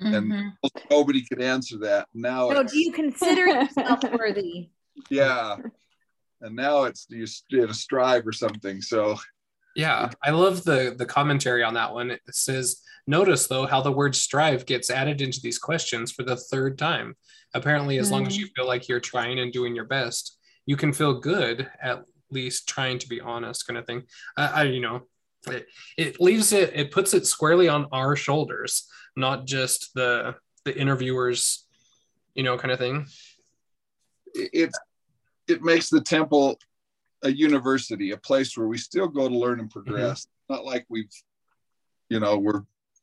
[0.00, 0.68] and mm-hmm.
[0.90, 2.08] nobody could answer that.
[2.14, 4.70] Now, no, do you consider yourself worthy?
[5.10, 5.54] Yeah,
[6.40, 8.82] and now it's do you, do you strive or something?
[8.82, 9.16] So,
[9.76, 12.10] yeah, I love the the commentary on that one.
[12.10, 16.34] It says, notice though how the word strive gets added into these questions for the
[16.34, 17.14] third time.
[17.54, 18.12] Apparently, as mm.
[18.12, 18.40] long as mm.
[18.40, 22.68] you feel like you're trying and doing your best, you can feel good at least
[22.68, 24.02] trying to be honest, kind of thing.
[24.36, 25.02] I, I you know,
[25.46, 30.78] it, it leaves it, it puts it squarely on our shoulders not just the the
[30.78, 31.66] interviewers,
[32.34, 33.06] you know, kind of thing.
[34.34, 34.70] It
[35.46, 36.58] it makes the temple
[37.22, 40.24] a university, a place where we still go to learn and progress.
[40.24, 40.54] Mm-hmm.
[40.54, 41.10] Not like we've,
[42.08, 42.62] you know, we're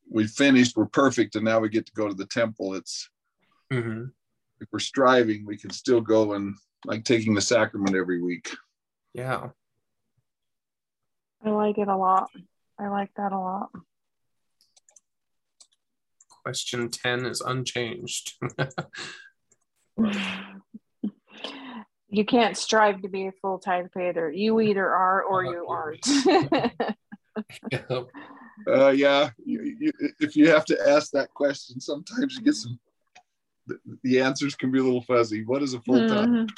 [0.09, 2.75] we finished, we're perfect, and now we get to go to the temple.
[2.75, 3.09] It's
[3.71, 4.05] mm-hmm.
[4.61, 8.55] if we're striving, we can still go and like taking the sacrament every week.
[9.13, 9.49] Yeah.
[11.45, 12.31] I like it a lot.
[12.79, 13.69] I like that a lot.
[16.43, 18.33] Question 10 is unchanged.
[22.09, 24.31] you can't strive to be a full tithe payer.
[24.31, 26.07] You either are or you aren't.
[27.71, 28.01] yeah.
[28.67, 29.29] Uh, yeah.
[29.43, 32.79] You, you, if you have to ask that question, sometimes you get some,
[33.67, 35.43] the, the answers can be a little fuzzy.
[35.45, 36.49] What is a full tithe?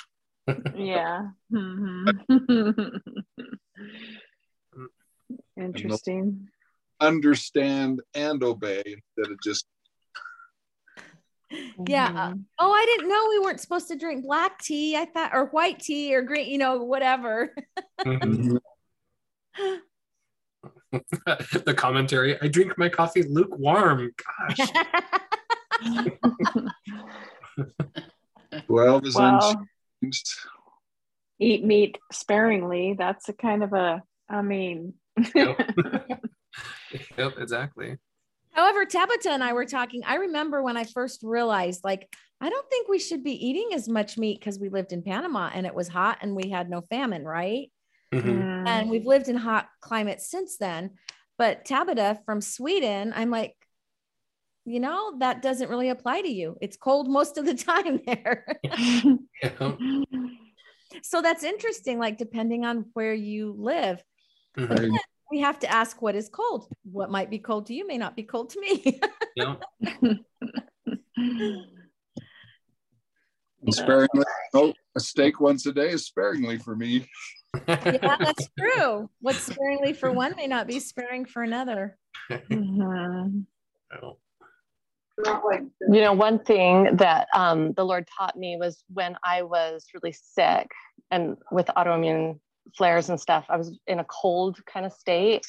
[0.48, 0.78] Mm-hmm.
[0.78, 1.28] yeah.
[1.52, 2.98] Mm-hmm.
[5.58, 6.48] Interesting.
[7.00, 9.66] Understand and obey instead of just
[11.88, 12.12] yeah.
[12.12, 12.40] Mm-hmm.
[12.60, 14.98] Oh, I didn't know we weren't supposed to drink black tea.
[14.98, 17.54] I thought, or white tea, or green, you know, whatever.
[18.06, 18.58] Mm-hmm.
[21.66, 24.12] the commentary I drink my coffee lukewarm.
[24.50, 24.70] Gosh.
[28.66, 29.58] 12 is well,
[30.02, 30.30] unchanged.
[31.40, 32.96] Eat meat sparingly.
[32.98, 34.96] That's a kind of a, I mean.
[35.36, 35.72] Yep.
[37.18, 37.98] yep, exactly.
[38.52, 40.02] However, Tabitha and I were talking.
[40.06, 43.88] I remember when I first realized, like, I don't think we should be eating as
[43.88, 46.82] much meat because we lived in Panama and it was hot and we had no
[46.82, 47.72] famine, right?
[48.14, 48.30] Mm-hmm.
[48.30, 48.68] Mm.
[48.68, 50.92] And we've lived in hot climates since then.
[51.38, 53.54] But Tabitha from Sweden, I'm like,
[54.66, 56.58] you know, that doesn't really apply to you.
[56.62, 58.46] It's cold most of the time there.
[61.04, 64.04] so that's interesting, like, depending on where you live.
[64.58, 64.96] Mm-hmm
[65.32, 66.70] we have to ask what is cold.
[66.84, 69.02] What might be cold to you may not be cold to me.
[69.36, 69.56] yeah.
[69.96, 70.26] And
[73.72, 77.10] sparingly, oh, a steak once a day is sparingly for me.
[77.68, 79.10] yeah, that's true.
[79.20, 81.98] What's sparingly for one may not be sparing for another.
[82.32, 83.46] Mhm.
[84.02, 84.18] Oh,
[85.90, 90.14] You know, one thing that um, the Lord taught me was when I was really
[90.14, 90.70] sick
[91.12, 92.40] and with autoimmune
[92.76, 95.46] flares and stuff, I was in a cold kind of state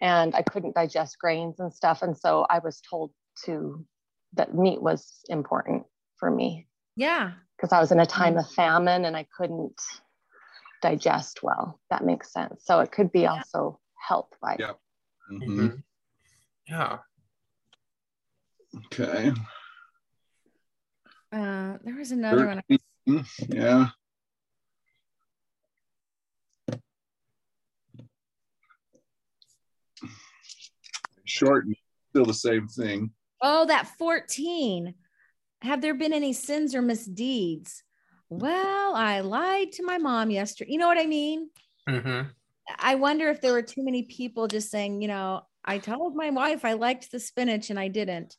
[0.00, 2.02] and I couldn't digest grains and stuff.
[2.02, 3.12] And so I was told
[3.44, 3.84] to
[4.34, 5.84] that meat was important
[6.16, 7.32] for me Yeah.
[7.56, 9.80] because I was in a time of famine and I couldn't
[10.80, 11.78] digest well.
[11.90, 12.64] That makes sense.
[12.64, 13.78] So it could be also
[14.08, 14.72] health by Yeah.
[15.30, 15.46] Mhm.
[15.46, 15.82] mhm.
[16.68, 16.98] Yeah.
[18.86, 19.32] Okay.
[21.32, 22.62] Uh, there was another one.
[23.48, 23.90] Yeah.
[31.32, 31.74] Short, and
[32.10, 33.10] still the same thing.
[33.40, 34.94] Oh, that 14.
[35.62, 37.82] Have there been any sins or misdeeds?
[38.28, 40.72] Well, I lied to my mom yesterday.
[40.72, 41.48] You know what I mean?
[41.88, 42.30] Mhm.
[42.78, 46.28] I wonder if there were too many people just saying, you know, I told my
[46.30, 48.36] wife I liked the spinach and I didn't.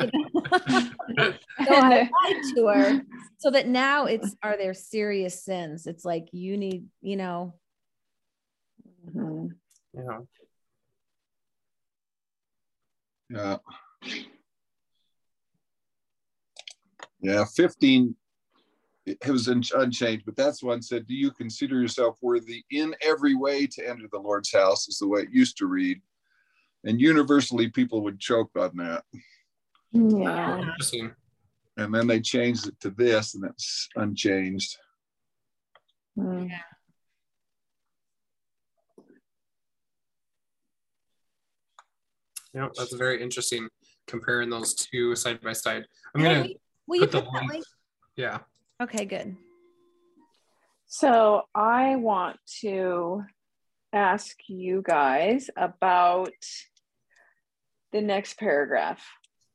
[0.00, 0.10] You
[0.52, 1.32] know?
[1.66, 3.02] so I lied to her
[3.38, 5.86] so that now it's are there serious sins?
[5.86, 7.54] It's like you need, you know,
[9.08, 9.50] Mhm.
[9.94, 10.20] Yeah.
[13.30, 13.56] Yeah.
[17.20, 18.14] Yeah, 15
[19.06, 23.34] it was un- unchanged, but that's one said, Do you consider yourself worthy in every
[23.34, 24.88] way to enter the Lord's house?
[24.88, 26.00] Is the way it used to read.
[26.84, 29.04] And universally, people would choke on that.
[29.92, 30.60] Yeah.
[30.60, 31.12] Interesting.
[31.76, 34.76] And then they changed it to this, and it's unchanged.
[36.18, 36.50] Mm.
[42.54, 43.68] Yeah, that's very interesting
[44.06, 45.86] comparing those two side by side.
[46.14, 46.46] I'm gonna
[46.86, 47.52] will you put the put that link.
[47.52, 47.64] link?
[48.16, 48.38] Yeah.
[48.82, 49.36] Okay, good.
[50.86, 53.24] So I want to
[53.92, 56.32] ask you guys about
[57.92, 59.04] the next paragraph.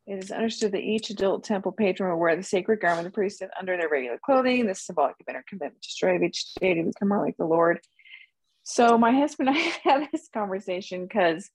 [0.06, 3.52] It is understood that each adult temple patron will wear the sacred garment of priesthood
[3.58, 4.66] under their regular clothing.
[4.66, 7.80] This symbolic of inner commitment to strive each day to become more like the Lord.
[8.64, 11.50] So my husband and I had this conversation because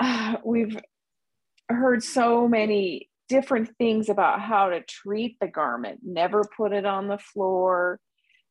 [0.00, 0.76] uh, we've
[1.68, 6.00] heard so many different things about how to treat the garment.
[6.02, 8.00] Never put it on the floor.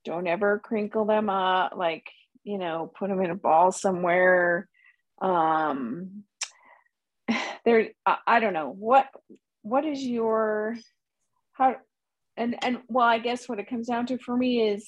[0.06, 1.74] Don't ever crinkle them up.
[1.76, 2.10] Like
[2.44, 4.68] you know, put them in a ball somewhere.
[5.22, 6.24] Um,
[7.66, 9.08] there, I, I don't know what
[9.62, 10.78] what is your
[11.52, 11.76] how
[12.38, 14.88] and and well, I guess what it comes down to for me is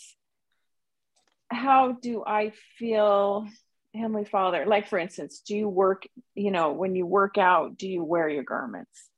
[1.49, 3.47] how do I feel
[3.93, 7.89] Heavenly Father, like for instance, do you work, you know, when you work out, do
[7.89, 9.09] you wear your garments?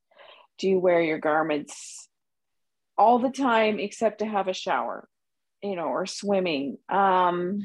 [0.58, 2.08] Do you wear your garments
[2.98, 5.08] all the time except to have a shower,
[5.62, 6.78] you know, or swimming?
[6.90, 7.62] Um,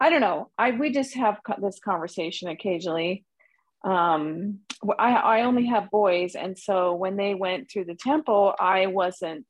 [0.00, 0.50] I don't know.
[0.56, 3.24] I we just have this conversation occasionally.
[3.84, 4.60] Um,
[4.98, 9.46] I I only have boys, and so when they went through the temple, I wasn't.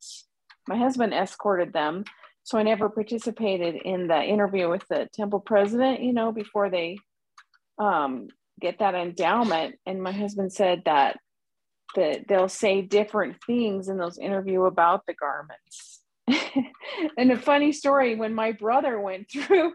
[0.67, 2.05] My husband escorted them,
[2.49, 6.01] so I never participated in the interview with the temple president.
[6.01, 6.97] You know, before they
[7.79, 9.75] um, get that endowment.
[9.85, 11.19] And my husband said that
[11.95, 16.01] that they'll say different things in those interview about the garments.
[17.19, 19.75] and a funny story when my brother went through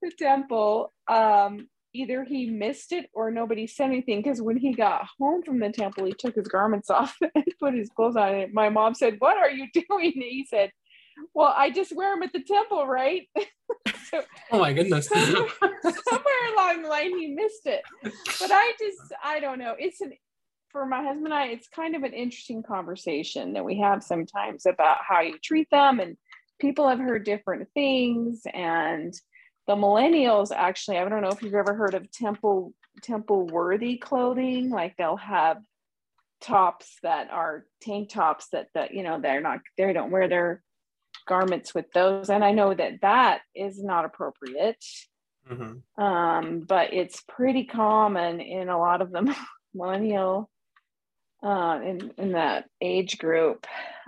[0.00, 5.08] the temple, um, either he missed it or nobody said anything because when he got
[5.18, 8.32] home from the temple, he took his garments off and put his clothes on.
[8.32, 10.12] And my mom said, What are you doing?
[10.14, 10.70] And he said,
[11.32, 13.28] Well, I just wear them at the temple, right?
[14.10, 14.22] so
[14.52, 15.08] Oh my goodness.
[15.08, 20.12] somewhere along the line he missed it but i just i don't know it's an
[20.70, 24.66] for my husband and i it's kind of an interesting conversation that we have sometimes
[24.66, 26.16] about how you treat them and
[26.60, 29.14] people have heard different things and
[29.66, 32.72] the millennials actually i don't know if you've ever heard of temple
[33.02, 35.58] temple worthy clothing like they'll have
[36.40, 40.62] tops that are tank tops that that you know they're not they don't wear their
[41.26, 44.82] garments with those and i know that that is not appropriate
[45.50, 45.82] Mhm.
[45.98, 49.36] um, but it's pretty common in a lot of the
[49.74, 50.48] millennial
[51.42, 53.66] uh, in in that age group.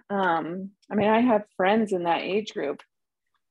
[0.09, 2.81] Um, I mean, I have friends in that age group.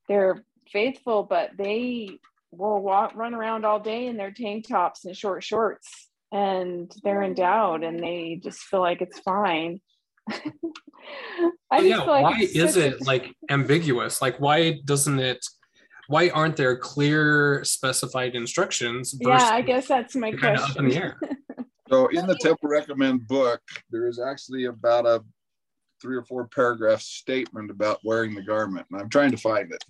[0.08, 2.10] They're faithful, but they
[2.52, 7.22] will walk, run around all day in their tank tops and short shorts, and they're
[7.22, 9.80] endowed, and they just feel like it's fine.
[11.72, 14.22] I just yeah, feel like why it's is such it like ambiguous?
[14.22, 15.46] Like, why doesn't it?
[16.08, 19.16] Why aren't there clear specified instructions?
[19.20, 21.04] Yeah, I guess that's my kind of up in the question.
[21.04, 21.20] air?
[21.88, 23.62] So in the Temple Recommend book,
[23.92, 25.24] there is actually about a
[26.02, 29.84] three or four paragraph statement about wearing the garment, and I'm trying to find it.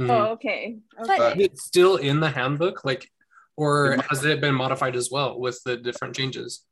[0.00, 0.10] Mm-hmm.
[0.10, 0.78] Oh, okay.
[1.00, 1.16] okay.
[1.16, 3.08] Uh, it's still in the handbook, like,
[3.56, 6.64] or has it been modified as well with the different changes?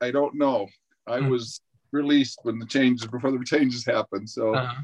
[0.00, 0.68] I don't know.
[1.06, 1.30] I mm-hmm.
[1.30, 1.60] was
[1.92, 4.26] released when the changes before the changes happen.
[4.26, 4.74] so uh,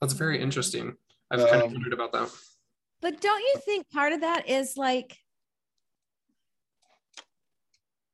[0.00, 0.94] that's very interesting.
[1.30, 2.30] I've um, kind of um, wondered about that.
[3.02, 5.16] But don't you think part of that is like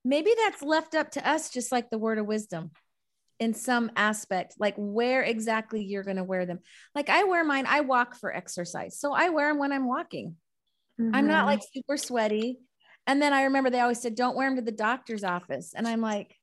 [0.04, 2.70] maybe that's left up to us, just like the word of wisdom
[3.38, 6.60] in some aspect, like where exactly you're going to wear them.
[6.94, 8.98] Like I wear mine, I walk for exercise.
[8.98, 10.36] So I wear them when I'm walking.
[11.00, 11.14] Mm-hmm.
[11.14, 11.46] I'm not mm-hmm.
[11.46, 12.58] like super sweaty.
[13.06, 15.74] And then I remember they always said, don't wear them to the doctor's office.
[15.76, 16.35] And I'm like,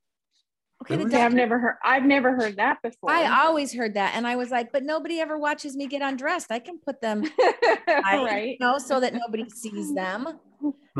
[0.91, 3.11] okay, the doctor- I've never heard, I've never heard that before.
[3.11, 4.13] I always heard that.
[4.15, 6.51] And I was like, but nobody ever watches me get undressed.
[6.51, 7.23] I can put them,
[7.87, 8.49] I, right.
[8.49, 10.27] you know, so that nobody sees them,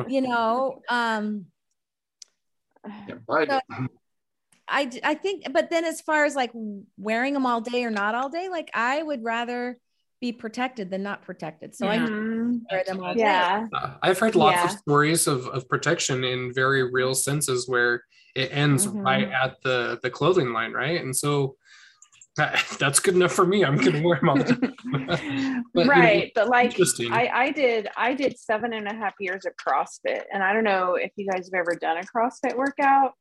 [0.07, 0.81] you know?
[0.89, 1.45] Um,
[3.07, 3.15] yeah,
[3.49, 3.59] so,
[4.67, 6.51] I, I think, but then as far as like
[6.97, 9.77] wearing them all day or not all day, like I would rather
[10.23, 11.75] be protected than not protected.
[11.75, 12.05] So yeah.
[12.05, 12.09] I
[12.71, 13.67] wear them all yeah.
[13.73, 14.65] Uh, I've heard lots yeah.
[14.65, 18.03] of stories of, of protection in very real senses where
[18.35, 18.99] it ends mm-hmm.
[18.99, 21.01] right at the, the clothing line, right?
[21.01, 21.55] And so
[22.37, 23.63] that, that's good enough for me.
[23.63, 25.63] I'm gonna wear them all the time.
[25.73, 26.15] but, right.
[26.15, 26.75] You know, but like
[27.11, 30.23] I, I did I did seven and a half years of CrossFit.
[30.33, 33.13] And I don't know if you guys have ever done a CrossFit workout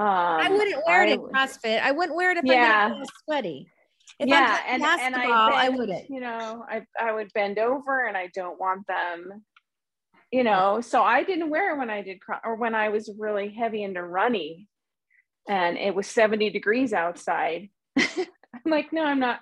[0.00, 1.82] um, I wouldn't wear it in CrossFit.
[1.82, 2.88] I wouldn't wear it if yeah.
[2.90, 3.70] I get sweaty.
[4.18, 6.08] If yeah, and, and I, bend, I wouldn't.
[6.08, 9.44] You know, I I would bend over, and I don't want them.
[10.32, 13.48] You know, so I didn't wear it when I did or when I was really
[13.50, 14.66] heavy into running,
[15.48, 17.68] and it was seventy degrees outside.
[17.98, 18.26] I'm
[18.64, 19.40] like, no, I'm not.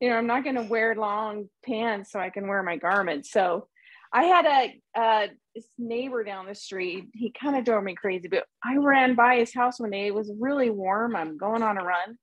[0.00, 3.30] You know, I'm not going to wear long pants so I can wear my garments.
[3.30, 3.68] So
[4.12, 7.06] I had a, a this neighbor down the street.
[7.12, 10.06] He kind of drove me crazy, but I ran by his house one day.
[10.06, 11.16] It was really warm.
[11.16, 12.18] I'm going on a run.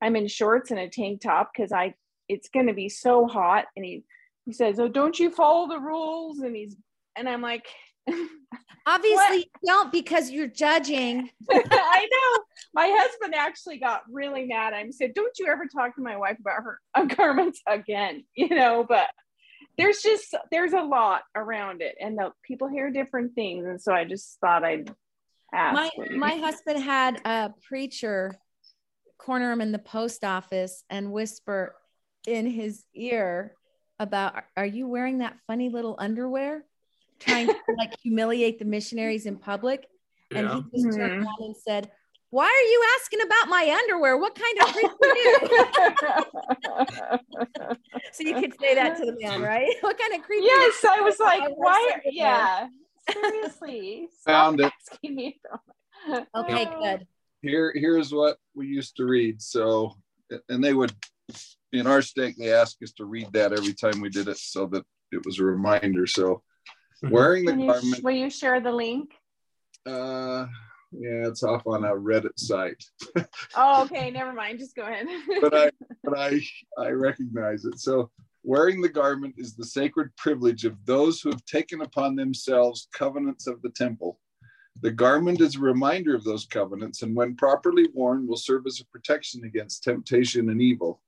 [0.00, 1.94] I'm in shorts and a tank top because I
[2.28, 3.66] it's going to be so hot.
[3.76, 4.04] And he
[4.44, 6.76] he says, "Oh, don't you follow the rules?" And he's
[7.16, 7.66] and I'm like.
[8.84, 11.30] Obviously, you don't because you're judging.
[11.50, 12.44] I know.
[12.74, 14.72] My husband actually got really mad.
[14.72, 18.48] I said, "Don't you ever talk to my wife about her uh, garments again?" You
[18.48, 19.06] know, but
[19.78, 23.92] there's just there's a lot around it and the people hear different things and so
[23.92, 24.90] i just thought i'd
[25.52, 28.34] ask my, my husband had a preacher
[29.18, 31.74] corner him in the post office and whisper
[32.26, 33.54] in his ear
[33.98, 36.64] about are you wearing that funny little underwear
[37.22, 39.86] trying to like humiliate the missionaries in public
[40.30, 40.60] and yeah.
[40.72, 41.26] he just turned mm-hmm.
[41.26, 41.90] around and said
[42.32, 44.16] why are you asking about my underwear?
[44.16, 45.38] What kind of creep are you?
[48.12, 49.68] so you could say that to the man, right?
[49.82, 50.42] What kind of creep?
[50.42, 52.00] Yes, I was like, why?
[52.06, 52.68] Yeah,
[53.10, 54.08] seriously.
[54.24, 54.72] Found it.
[55.04, 55.38] Me.
[56.34, 57.06] okay, good.
[57.42, 59.42] Here, here's what we used to read.
[59.42, 59.92] So,
[60.48, 60.94] and they would,
[61.74, 64.64] in our state, they asked us to read that every time we did it, so
[64.68, 66.06] that it was a reminder.
[66.06, 66.42] So.
[67.10, 68.02] Wearing the garment.
[68.02, 69.14] will you share the link?
[69.86, 70.46] Uh
[70.92, 72.84] yeah, it's off on a Reddit site.
[73.56, 74.10] oh, okay.
[74.10, 74.58] Never mind.
[74.58, 75.06] Just go ahead.
[75.40, 75.70] but I,
[76.04, 76.40] but I,
[76.78, 77.78] I recognize it.
[77.78, 78.10] So
[78.42, 83.46] wearing the garment is the sacred privilege of those who have taken upon themselves covenants
[83.46, 84.18] of the temple.
[84.82, 88.80] The garment is a reminder of those covenants, and when properly worn, will serve as
[88.80, 91.00] a protection against temptation and evil.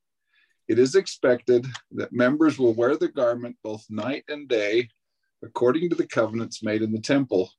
[0.67, 4.89] It is expected that members will wear the garment both night and day,
[5.45, 7.49] according to the covenants made in the temple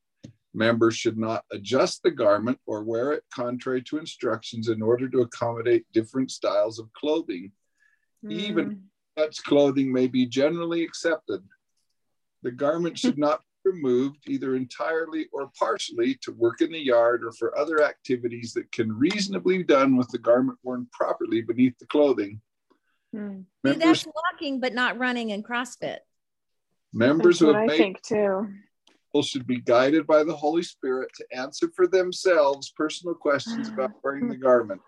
[0.57, 5.20] Members should not adjust the garment or wear it contrary to instructions in order to
[5.20, 7.53] accommodate different styles of clothing.
[8.24, 8.32] Mm.
[8.32, 8.82] Even
[9.18, 11.43] such clothing may be generally accepted.
[12.43, 17.22] The garment should not be removed either entirely or partially to work in the yard
[17.22, 21.76] or for other activities that can reasonably be done with the garment worn properly beneath
[21.78, 22.41] the clothing.
[23.14, 23.45] Mm.
[23.62, 25.99] Members, See, that's walking, but not running in CrossFit.
[26.97, 28.49] Members that's who have I made, think too
[29.23, 34.29] should be guided by the Holy Spirit to answer for themselves personal questions about wearing
[34.29, 34.81] the garment.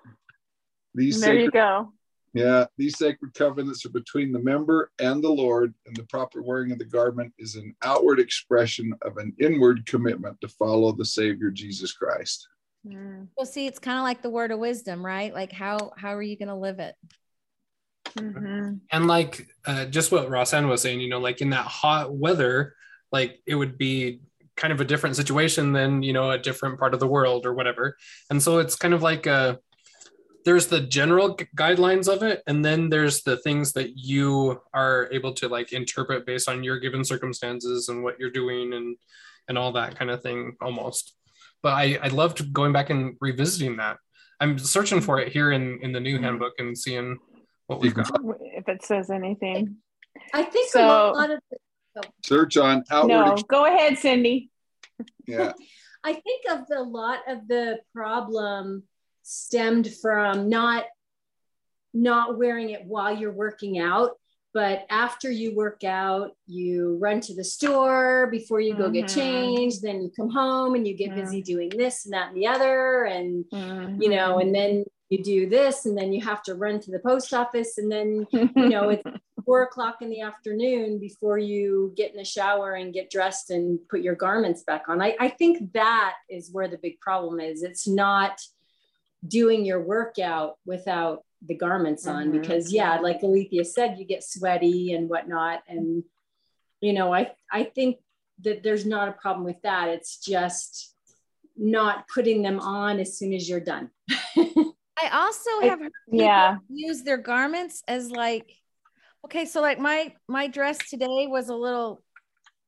[0.94, 1.92] These there sacred, you go.
[2.34, 6.72] Yeah, these sacred covenants are between the member and the Lord, and the proper wearing
[6.72, 11.50] of the garment is an outward expression of an inward commitment to follow the Savior
[11.50, 12.48] Jesus Christ.
[12.86, 13.28] Mm.
[13.36, 15.32] Well, see, it's kind of like the word of wisdom, right?
[15.32, 16.94] Like how how are you going to live it?
[18.16, 18.74] Mm-hmm.
[18.90, 22.74] And like uh, just what Rosanne was saying, you know, like in that hot weather,
[23.12, 24.20] like it would be
[24.56, 27.54] kind of a different situation than you know a different part of the world or
[27.54, 27.96] whatever
[28.28, 29.56] and so it's kind of like a uh,
[30.44, 35.32] there's the general guidelines of it and then there's the things that you are able
[35.32, 38.96] to like interpret based on your given circumstances and what you're doing and
[39.46, 41.14] and all that kind of thing almost
[41.62, 43.98] but I I loved going back and revisiting that.
[44.40, 47.18] I'm searching for it here in in the new handbook and seeing
[47.68, 48.10] what we've got.
[48.40, 49.76] If it says anything.
[50.34, 51.38] I think So- a lot of
[52.24, 53.08] Search on outward.
[53.08, 54.50] No, ex- go ahead, Cindy.
[55.26, 55.52] Yeah.
[56.04, 58.84] I think of the lot of the problem
[59.24, 60.84] stemmed from not
[61.92, 64.12] not wearing it while you're working out,
[64.54, 69.14] but after you work out, you run to the store before you go get Mhm.
[69.14, 71.16] changed, then you come home and you get Yeah.
[71.22, 74.10] busy doing this and that and the other and you Mm-hmm.
[74.10, 77.32] know, and then you do this and then you have to run to the post
[77.32, 79.02] office and then you know it's
[79.46, 83.78] four o'clock in the afternoon before you get in the shower and get dressed and
[83.88, 85.00] put your garments back on.
[85.00, 87.62] I, I think that is where the big problem is.
[87.62, 88.42] It's not
[89.26, 92.40] doing your workout without the garments on Mhm.
[92.40, 95.62] because yeah, like Alethea said, you get sweaty and whatnot.
[95.66, 96.04] And
[96.82, 97.96] you know, I I think
[98.42, 99.88] that there's not a problem with that.
[99.88, 100.94] It's just
[101.56, 103.90] not putting them on as soon as you're done.
[105.00, 106.56] I also I- have heard yeah.
[106.68, 108.50] use their garments as like,
[109.24, 112.02] okay, so like my my dress today was a little,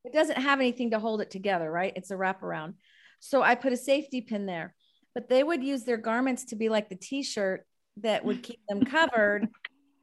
[0.05, 1.93] it doesn't have anything to hold it together, right?
[1.97, 2.75] It's a wraparound.
[3.21, 4.75] So I put a safety pin there,
[5.15, 7.67] but they would use their garments to be like the t-shirt
[7.99, 9.49] that would keep them covered.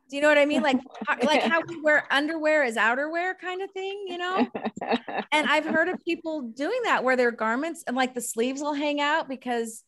[0.10, 0.62] Do you know what I mean?
[0.62, 0.78] Like,
[1.24, 4.48] like how we wear underwear as outerwear kind of thing, you know?
[5.32, 8.74] and I've heard of people doing that where their garments and like the sleeves will
[8.74, 9.84] hang out because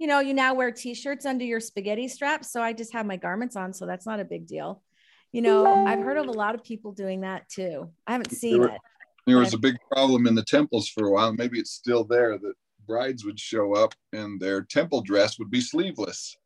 [0.00, 3.16] you know you now wear t-shirts under your spaghetti straps so I just have my
[3.16, 4.82] garments on so that's not a big deal.
[5.30, 7.88] You know, I've heard of a lot of people doing that too.
[8.04, 8.80] I haven't seen were- it.
[9.28, 11.32] There was a big problem in the temples for a while.
[11.32, 15.60] Maybe it's still there that brides would show up and their temple dress would be
[15.60, 16.36] sleeveless.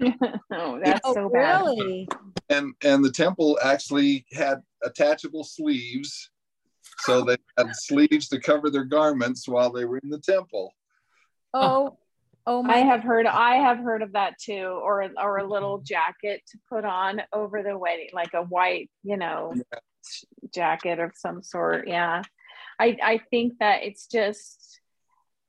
[0.02, 1.60] oh, that's Oh, so bad.
[1.60, 2.08] really?
[2.48, 6.30] And and the temple actually had attachable sleeves.
[7.00, 10.72] So they had sleeves to cover their garments while they were in the temple.
[11.54, 11.98] Oh,
[12.48, 15.78] oh my I have heard I have heard of that too, or or a little
[15.78, 15.84] mm-hmm.
[15.84, 19.54] jacket to put on over the wedding, like a white, you know,
[20.54, 21.86] jacket of some sort.
[21.86, 22.22] Yeah.
[22.80, 24.80] I I think that it's just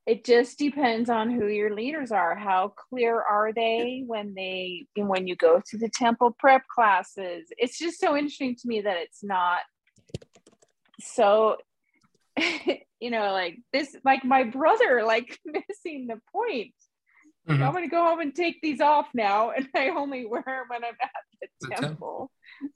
[0.06, 2.36] it just depends on who your leaders are.
[2.36, 7.48] How clear are they when they when you go to the temple prep classes?
[7.58, 9.60] It's just so interesting to me that it's not
[11.00, 11.56] so
[13.00, 16.74] you know like this like my brother like missing the point
[17.50, 17.64] Mhm.
[17.66, 20.84] i'm gonna go home and take these off now and i only wear them when
[20.84, 22.32] i'm at the The temple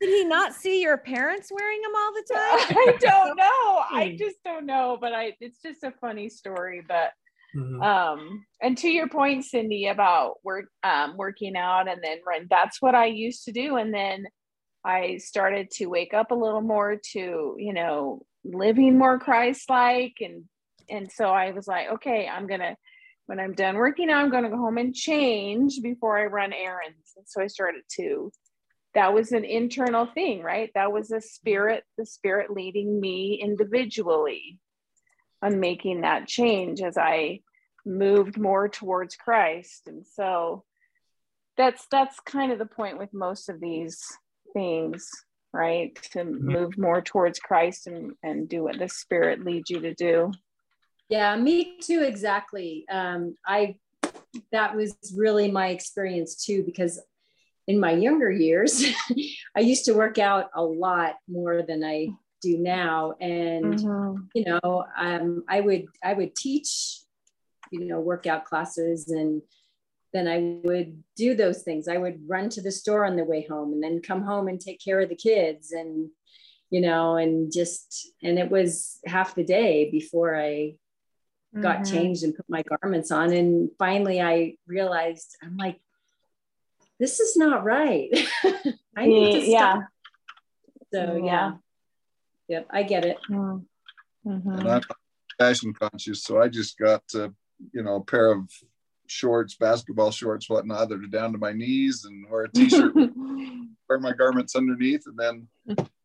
[0.00, 2.76] Did he not see your parents wearing them all the time?
[2.76, 3.44] i don't know
[3.92, 4.16] i Hmm.
[4.16, 7.12] just don't know but i it's just a funny story but
[7.56, 7.82] Mhm.
[7.82, 12.82] um and to your point cindy about work um working out and then run that's
[12.82, 14.26] what i used to do and then
[14.84, 20.44] i started to wake up a little more to you know living more christ-like and
[20.90, 22.76] and so i was like okay i'm gonna
[23.28, 27.12] when i'm done working out i'm gonna go home and change before i run errands
[27.16, 28.30] and so i started to
[28.94, 34.58] that was an internal thing right that was a spirit the spirit leading me individually
[35.42, 37.40] on making that change as I
[37.86, 39.82] moved more towards Christ.
[39.86, 40.64] And so
[41.56, 44.00] that's that's kind of the point with most of these
[44.52, 45.08] things,
[45.52, 45.94] right?
[46.12, 46.52] To mm-hmm.
[46.52, 50.32] move more towards Christ and, and do what the spirit leads you to do.
[51.08, 52.84] Yeah, me too, exactly.
[52.90, 53.76] Um, I
[54.52, 57.00] that was really my experience too, because
[57.66, 58.84] in my younger years,
[59.56, 62.08] I used to work out a lot more than I
[62.42, 63.14] do now.
[63.20, 64.20] And Mm-hmm.
[64.34, 67.00] you know, um, I would I would teach,
[67.70, 69.42] you know, workout classes and
[70.12, 71.88] then I would do those things.
[71.88, 74.60] I would run to the store on the way home and then come home and
[74.60, 76.10] take care of the kids and
[76.70, 80.74] you know, and just and it was half the day before I
[81.60, 81.90] got Mhm.
[81.90, 83.32] changed and put my garments on.
[83.32, 85.80] And finally I realized I'm like,
[86.98, 88.10] this is not right.
[88.96, 89.72] I need to yeah.
[89.72, 89.82] stop.
[90.92, 91.24] So Yeah.
[91.24, 91.52] yeah.
[92.48, 93.18] Yep, I get it.
[93.28, 93.64] Mhm.
[94.24, 94.82] And I'm
[95.38, 97.28] fashion conscious, so I just got uh,
[97.72, 98.50] you know a pair of
[99.06, 102.94] shorts, basketball shorts, whatnot, that are down to my knees, and wear a t-shirt,
[103.88, 105.48] wear my garments underneath, and then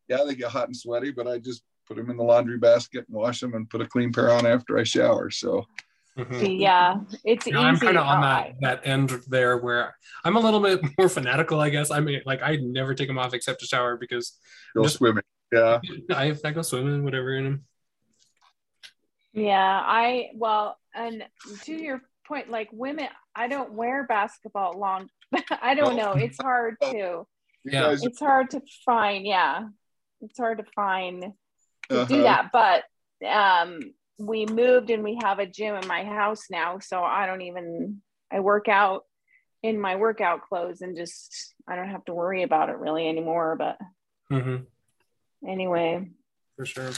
[0.08, 3.04] yeah, they get hot and sweaty, but I just put them in the laundry basket
[3.08, 5.30] and wash them and put a clean pair on after I shower.
[5.30, 5.66] So
[6.18, 6.60] Mhm.
[6.60, 7.66] yeah, it's Yeah, easy.
[7.66, 11.08] I'm kind of on that I- that end there where I'm a little bit more
[11.08, 11.90] fanatical, I guess.
[11.90, 14.38] I mean, like I never take them off except to shower because
[14.74, 15.24] go Just- swimming.
[15.52, 15.80] Yeah.
[16.10, 17.64] I, I go swimming, whatever in them.
[19.32, 21.24] Yeah, I well, and
[21.64, 25.08] to your point, like women, I don't wear basketball long.
[25.60, 26.12] I don't know.
[26.12, 27.26] It's hard to.
[27.64, 27.96] Yeah.
[28.00, 29.26] It's hard to find.
[29.26, 29.66] Yeah,
[30.20, 31.32] it's hard to find
[31.90, 32.50] to do uh-huh.
[32.50, 32.50] that.
[32.52, 33.80] But um,
[34.18, 36.78] we moved and we have a gym in my house now.
[36.78, 39.04] So I don't even, I work out
[39.62, 43.56] in my workout clothes and just, I don't have to worry about it really anymore.
[43.56, 43.78] But
[44.30, 44.64] mm-hmm.
[45.48, 46.08] anyway,
[46.56, 46.90] for sure.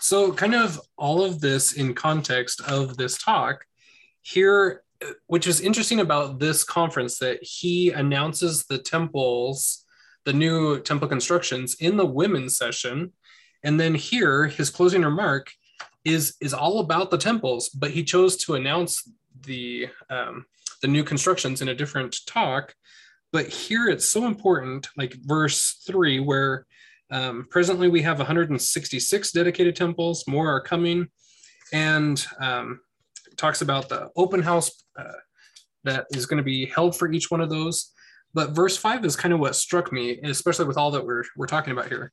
[0.00, 3.64] So, kind of all of this in context of this talk
[4.22, 4.82] here,
[5.26, 9.84] which is interesting about this conference, that he announces the temples,
[10.24, 13.12] the new temple constructions in the women's session,
[13.64, 15.50] and then here his closing remark
[16.04, 19.08] is is all about the temples, but he chose to announce
[19.46, 20.46] the um,
[20.80, 22.74] the new constructions in a different talk.
[23.32, 26.66] But here it's so important, like verse three, where
[27.12, 30.24] um, presently, we have 166 dedicated temples.
[30.26, 31.08] More are coming,
[31.70, 32.80] and um,
[33.36, 35.20] talks about the open house uh,
[35.84, 37.92] that is going to be held for each one of those.
[38.32, 41.46] But verse five is kind of what struck me, especially with all that we're we're
[41.46, 42.12] talking about here.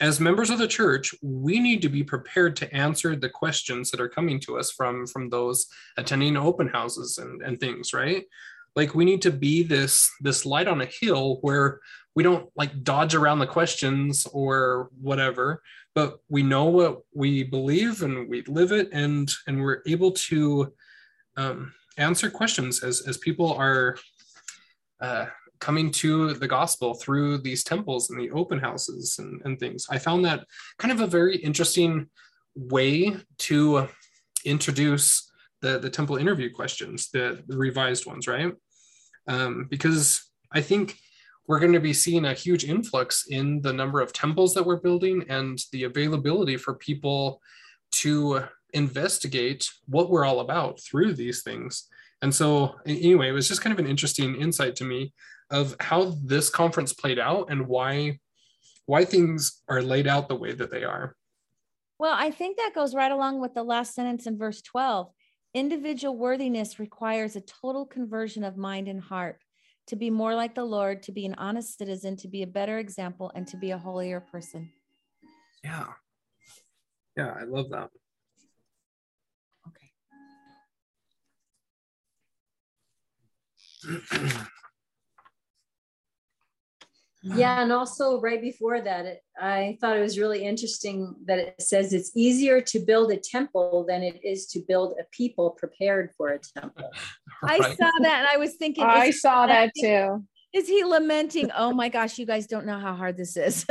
[0.00, 4.00] As members of the church, we need to be prepared to answer the questions that
[4.00, 5.66] are coming to us from from those
[5.96, 8.24] attending open houses and, and things, right?
[8.74, 11.80] Like we need to be this this light on a hill where
[12.14, 15.62] we don't like dodge around the questions or whatever
[15.96, 20.72] but we know what we believe and we live it and and we're able to
[21.36, 23.96] um, answer questions as as people are
[25.00, 25.26] uh,
[25.60, 29.86] coming to the gospel through these temples and the open houses and, and things.
[29.90, 30.44] I found that
[30.78, 32.08] kind of a very interesting
[32.54, 33.88] way to
[34.44, 35.30] introduce
[35.62, 38.52] the the temple interview questions the, the revised ones right?
[39.28, 40.96] Um, because i think
[41.48, 44.80] we're going to be seeing a huge influx in the number of temples that we're
[44.80, 47.40] building and the availability for people
[47.92, 51.88] to investigate what we're all about through these things.
[52.22, 55.12] And so, anyway, it was just kind of an interesting insight to me
[55.50, 58.18] of how this conference played out and why
[58.86, 61.16] why things are laid out the way that they are.
[61.98, 65.10] Well, I think that goes right along with the last sentence in verse 12.
[65.54, 69.40] Individual worthiness requires a total conversion of mind and heart
[69.88, 72.78] to be more like the Lord, to be an honest citizen, to be a better
[72.78, 74.70] example, and to be a holier person.
[75.64, 75.86] Yeah.
[77.16, 77.90] Yeah, I love that.
[83.88, 84.32] Okay.
[87.34, 91.60] Yeah, and also right before that, it, I thought it was really interesting that it
[91.60, 96.10] says it's easier to build a temple than it is to build a people prepared
[96.16, 96.90] for a temple.
[97.42, 100.24] I saw that and I was thinking, I saw that too.
[100.52, 101.50] Is he lamenting?
[101.56, 103.66] Oh my gosh, you guys don't know how hard this is.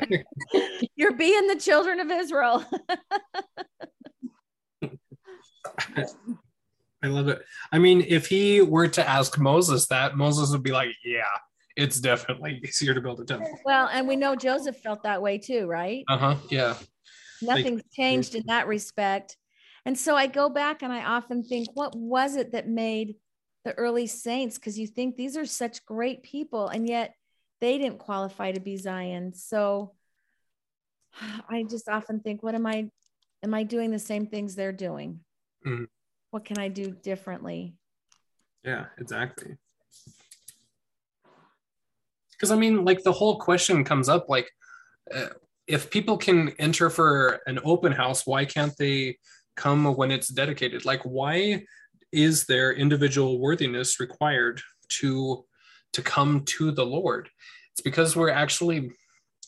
[0.96, 2.64] You're being the children of Israel.
[7.04, 7.42] I love it.
[7.70, 11.22] I mean, if he were to ask Moses that, Moses would be like, "Yeah,
[11.76, 15.38] it's definitely easier to build a temple." well, and we know Joseph felt that way
[15.38, 16.04] too, right?
[16.08, 16.36] Uh huh.
[16.50, 16.76] Yeah.
[17.40, 19.36] Nothing's changed in that respect.
[19.84, 23.16] And so I go back and I often think, what was it that made
[23.64, 24.56] the early saints?
[24.56, 27.14] Because you think these are such great people, and yet
[27.60, 29.34] they didn't qualify to be Zion.
[29.34, 29.94] So
[31.48, 32.90] I just often think, what am I?
[33.42, 35.20] Am I doing the same things they're doing?
[35.66, 35.86] Mhm.
[36.30, 37.74] What can I do differently?
[38.62, 38.86] Yeah.
[38.98, 39.56] Exactly.
[42.42, 44.50] Because I mean, like the whole question comes up, like,
[45.14, 45.28] uh,
[45.68, 49.16] if people can enter for an open house, why can't they
[49.54, 50.84] come when it's dedicated?
[50.84, 51.64] Like, why
[52.10, 54.60] is there individual worthiness required
[54.98, 55.44] to
[55.92, 57.30] to come to the Lord?
[57.70, 58.90] It's because we're actually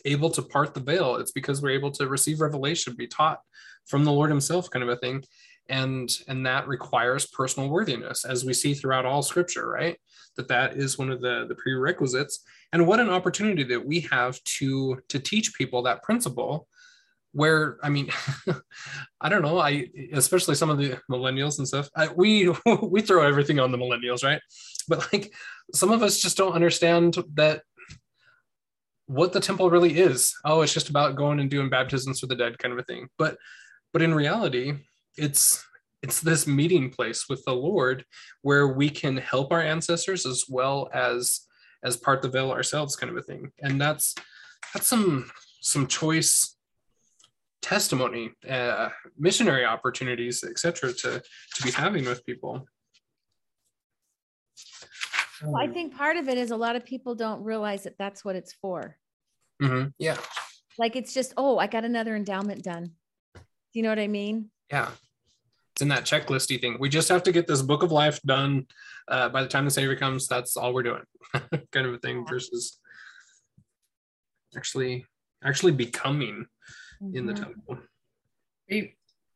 [0.05, 1.17] able to part the veil.
[1.17, 3.41] It's because we're able to receive revelation, be taught
[3.87, 5.25] from the Lord Himself, kind of a thing,
[5.69, 9.97] and and that requires personal worthiness, as we see throughout all Scripture, right?
[10.37, 12.45] That that is one of the the prerequisites.
[12.73, 16.67] And what an opportunity that we have to to teach people that principle
[17.33, 18.09] where i mean
[19.21, 19.59] i don't know.
[19.59, 21.89] I especially some of the millennials and stuff.
[21.95, 22.53] I, we
[22.83, 24.41] we throw everything on the millennials right?
[24.89, 25.33] But like
[25.75, 27.63] some of us just don't understand that
[29.07, 30.35] what the temple really is.
[30.45, 33.09] Oh it's just about going and doing baptisms for the dead kind of a thing.
[33.19, 33.37] But
[33.93, 34.75] but in reality
[35.17, 35.65] it's
[36.03, 38.05] it's this meeting place with the lord
[38.43, 41.44] where we can help our ancestors as well as
[41.85, 44.15] as part the veil ourselves kind of a thing and that's
[44.73, 45.31] that's some
[45.61, 46.57] some choice
[47.63, 51.23] testimony, uh, missionary opportunities, etc., to
[51.55, 52.67] to be having with people.
[55.43, 58.25] Well, I think part of it is a lot of people don't realize that that's
[58.25, 58.97] what it's for.
[59.63, 59.93] Mhm.
[59.99, 60.19] Yeah,
[60.79, 62.93] Like it's just, oh, I got another endowment done.
[63.35, 63.41] Do
[63.73, 64.51] you know what I mean?
[64.71, 64.91] yeah.
[65.75, 66.77] It's in that checklisty thing.
[66.79, 68.67] We just have to get this book of life done.
[69.09, 71.03] Uh, by the time the Savior comes, that's all we're doing,
[71.73, 72.25] kind of a thing.
[72.29, 72.79] Versus
[74.57, 75.05] actually
[75.43, 76.47] actually becoming
[77.13, 77.43] in the Mhm.
[77.43, 77.79] temple.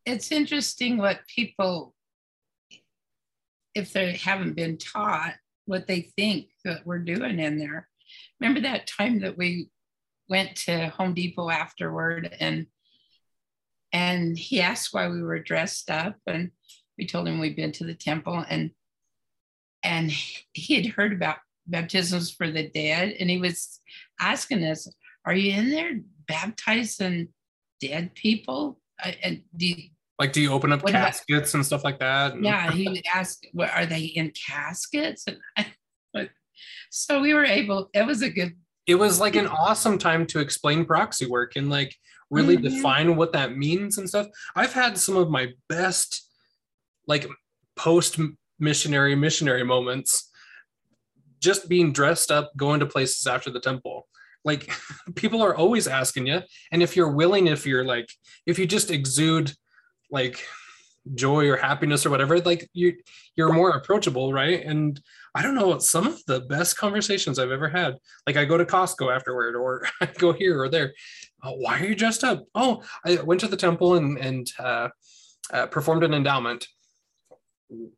[0.07, 1.95] It's interesting what people,
[3.75, 5.35] if they haven't been taught,
[5.67, 7.89] what they think that we're doing in there.
[8.41, 9.69] Remember that time that we
[10.29, 12.69] went to Home Depot afterward and
[13.93, 16.51] and he asked why we were dressed up and
[16.99, 18.71] we told him we'd been to the temple and
[19.83, 20.11] and
[20.53, 23.81] he had heard about baptisms for the dead and he was
[24.21, 24.89] asking us
[25.25, 27.29] are you in there baptizing
[27.81, 28.81] dead people?
[29.23, 32.43] And do you, like do you open up caskets about, and stuff like that?
[32.43, 35.27] Yeah he asked well, are they in caskets?
[35.27, 35.67] And
[36.13, 36.31] but
[36.91, 38.55] so we were able it was a good
[38.89, 41.95] it was like an awesome time to explain proxy work and like
[42.31, 42.75] really mm-hmm.
[42.75, 44.27] define what that means and stuff.
[44.57, 46.27] I've had some of my best
[47.07, 47.29] like
[47.77, 48.19] post
[48.59, 50.31] missionary missionary moments
[51.39, 54.09] just being dressed up going to places after the temple.
[54.43, 54.73] Like
[55.15, 56.41] people are always asking you
[56.73, 58.09] and if you're willing if you're like
[58.47, 59.53] if you just exude
[60.11, 60.43] like
[61.15, 62.95] joy or happiness or whatever like you
[63.37, 64.65] you're more approachable right?
[64.65, 64.99] And
[65.35, 68.65] i don't know some of the best conversations i've ever had like i go to
[68.65, 70.93] costco afterward or i go here or there.
[71.45, 72.45] Oh, why are you dressed up?
[72.55, 74.89] Oh i went to the temple and and uh,
[75.53, 76.67] uh, performed an endowment.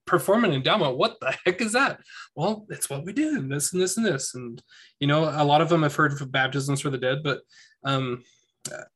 [0.05, 0.97] Perform an endowment?
[0.97, 2.01] What the heck is that?
[2.35, 4.63] Well it's what we do and this and this and this and
[4.99, 7.41] you know a lot of them have heard of baptisms for the dead but
[7.85, 8.23] um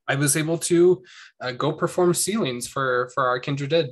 [0.08, 1.02] i was able to
[1.40, 3.90] uh, go perform sealings for for our kindred dead.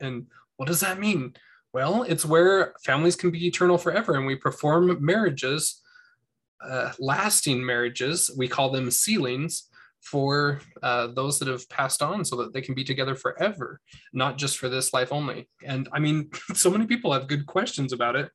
[0.00, 0.26] And
[0.56, 1.34] what does that mean
[1.78, 5.62] well it's where families can be eternal forever and we perform marriages
[6.68, 9.68] uh, lasting marriages we call them sealings
[10.00, 13.80] for uh, those that have passed on so that they can be together forever,
[14.12, 15.48] not just for this life only.
[15.64, 18.30] And I mean, so many people have good questions about it.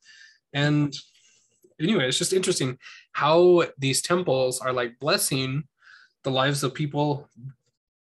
[0.54, 0.96] And
[1.80, 2.78] anyway, it's just interesting
[3.14, 5.64] how these temples are like blessing
[6.24, 7.30] the lives of people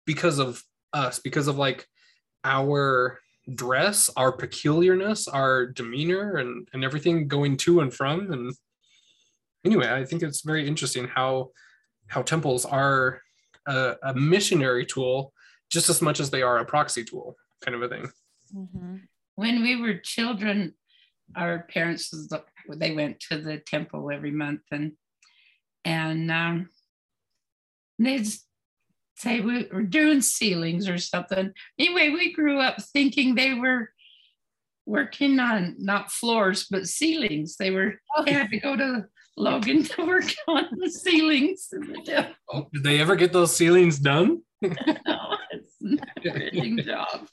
[0.05, 0.63] because of
[0.93, 1.87] us, because of like
[2.43, 3.19] our
[3.53, 8.31] dress, our peculiarness, our demeanor, and, and everything going to and from.
[8.31, 8.53] And
[9.63, 11.51] anyway, I think it's very interesting how
[12.07, 13.21] how temples are
[13.67, 15.33] a, a missionary tool
[15.71, 18.07] just as much as they are a proxy tool, kind of a thing.
[18.55, 18.97] Mm-hmm.
[19.35, 20.75] When we were children,
[21.35, 22.13] our parents
[22.69, 24.93] they went to the temple every month, and
[25.83, 26.69] and um,
[27.99, 28.27] they'd
[29.15, 31.51] say we were doing ceilings or something.
[31.79, 33.89] Anyway, we grew up thinking they were
[34.85, 37.55] working on not floors but ceilings.
[37.57, 38.23] They were oh.
[38.23, 39.05] they had to go to
[39.37, 41.73] Logan to work on the ceilings.
[42.51, 44.41] Oh, did they ever get those ceilings done?
[44.61, 47.27] no, it's not a job.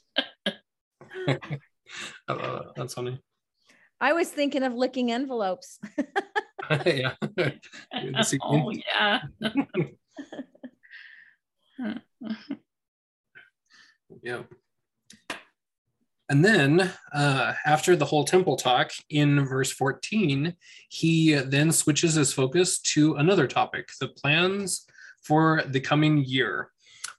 [2.27, 3.19] oh, that's funny.
[4.01, 5.79] I was thinking of licking envelopes.
[6.85, 7.13] yeah.
[8.41, 9.21] oh, yeah.
[14.21, 14.43] yeah.
[16.29, 20.55] And then uh, after the whole temple talk in verse 14,
[20.89, 24.85] he then switches his focus to another topic the plans
[25.21, 26.69] for the coming year,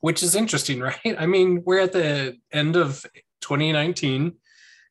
[0.01, 1.17] which is interesting, right?
[1.19, 3.05] I mean, we're at the end of
[3.43, 4.33] 2019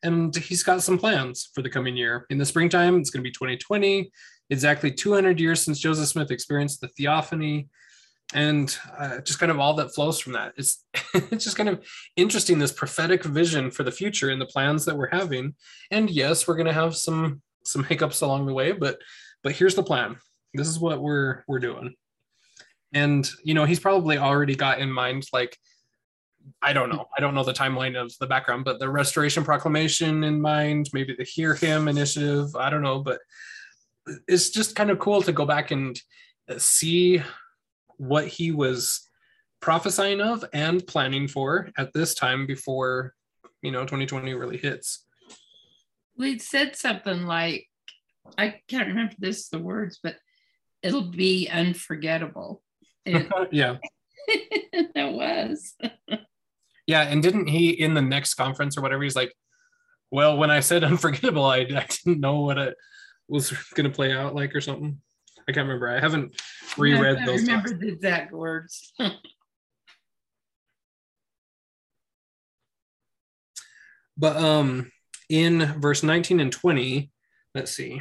[0.02, 2.26] and he's got some plans for the coming year.
[2.30, 4.10] In the springtime, it's going to be 2020,
[4.50, 7.68] exactly 200 years since Joseph Smith experienced the theophany
[8.32, 10.54] and uh, just kind of all that flows from that.
[10.56, 11.84] It's it's just kind of
[12.16, 15.54] interesting this prophetic vision for the future and the plans that we're having.
[15.90, 18.98] And yes, we're going to have some some hiccups along the way, but
[19.42, 20.16] but here's the plan.
[20.54, 21.94] This is what we're we're doing.
[22.92, 25.58] And you know, he's probably already got in mind like
[26.62, 27.06] I don't know.
[27.16, 31.14] I don't know the timeline of the background, but the Restoration Proclamation in mind, maybe
[31.16, 32.54] the Hear Him initiative.
[32.56, 33.20] I don't know, but
[34.28, 35.98] it's just kind of cool to go back and
[36.58, 37.22] see
[37.98, 39.08] what he was
[39.60, 43.14] prophesying of and planning for at this time before
[43.62, 45.06] you know 2020 really hits.
[46.16, 47.66] We said something like
[48.38, 50.16] i can't remember this the words but
[50.82, 52.62] it'll be unforgettable.
[53.06, 53.76] It, yeah.
[54.28, 55.74] It was.
[56.86, 59.34] Yeah and didn't he in the next conference or whatever he's like
[60.10, 62.74] well when i said unforgettable i, I didn't know what it
[63.28, 65.00] was going to play out like or something
[65.48, 65.88] I can't remember.
[65.88, 66.40] I haven't
[66.78, 67.40] reread I those.
[67.40, 68.92] I remember the exact words.
[74.16, 74.90] but um,
[75.28, 77.10] in verse 19 and 20,
[77.54, 78.00] let's see.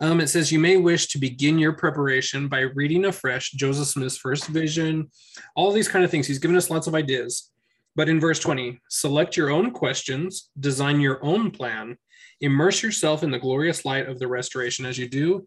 [0.00, 4.16] Um, it says, You may wish to begin your preparation by reading afresh Joseph Smith's
[4.16, 5.10] first vision,
[5.54, 6.26] all these kind of things.
[6.26, 7.50] He's given us lots of ideas.
[7.94, 11.98] But in verse 20, select your own questions, design your own plan,
[12.42, 15.46] immerse yourself in the glorious light of the restoration as you do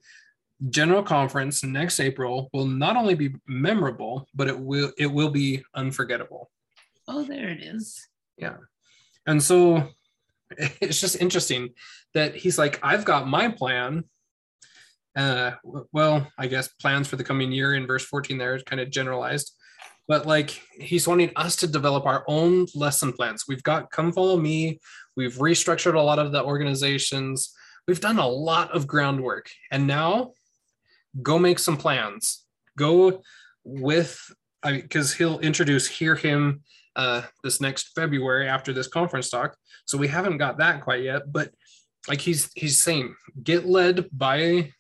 [0.70, 5.64] general conference next April will not only be memorable, but it will it will be
[5.74, 6.50] unforgettable.
[7.08, 8.08] Oh, there it is.
[8.38, 8.58] Yeah.
[9.28, 9.90] And so
[10.58, 11.70] it's just interesting
[12.14, 14.06] that he's like, I've got my plan.
[15.16, 15.52] Uh,
[15.94, 18.90] well, I guess plans for the coming year in verse 14 there is kind of
[18.90, 19.54] generalized,
[20.08, 23.46] but like he's wanting us to develop our own lesson plans.
[23.48, 24.80] We've got Come Follow Me,
[25.16, 27.54] we've restructured a lot of the organizations,
[27.88, 30.32] we've done a lot of groundwork, and now
[31.22, 32.46] go make some plans.
[32.78, 33.22] Go
[33.64, 34.20] with,
[34.64, 36.62] because he'll introduce Hear Him
[36.96, 39.56] uh, this next February after this conference talk.
[39.86, 41.52] So we haven't got that quite yet, but
[42.08, 44.72] like he's he's saying, get led by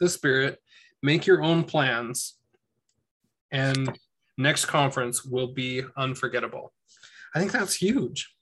[0.00, 0.58] the Spirit,
[1.02, 2.34] make your own plans,
[3.50, 3.96] and
[4.38, 6.72] next conference will be unforgettable.
[7.34, 8.34] I think that's huge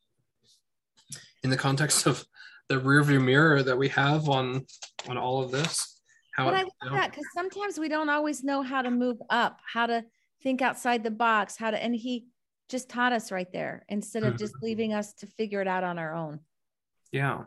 [1.42, 2.24] in the context of
[2.68, 4.66] the rearview mirror that we have on
[5.08, 6.00] on all of this.
[6.34, 8.90] How but I love you know, that because sometimes we don't always know how to
[8.90, 10.04] move up, how to
[10.42, 12.26] think outside the box, how to, and he
[12.68, 14.66] just taught us right there instead of just mm-hmm.
[14.66, 16.40] leaving us to figure it out on our own.
[17.10, 17.44] Yeah.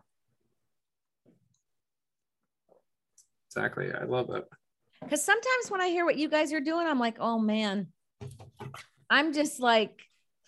[3.47, 3.91] Exactly.
[3.93, 4.47] I love it.
[5.01, 7.87] Because sometimes when I hear what you guys are doing, I'm like, oh man,
[9.09, 10.01] I'm just like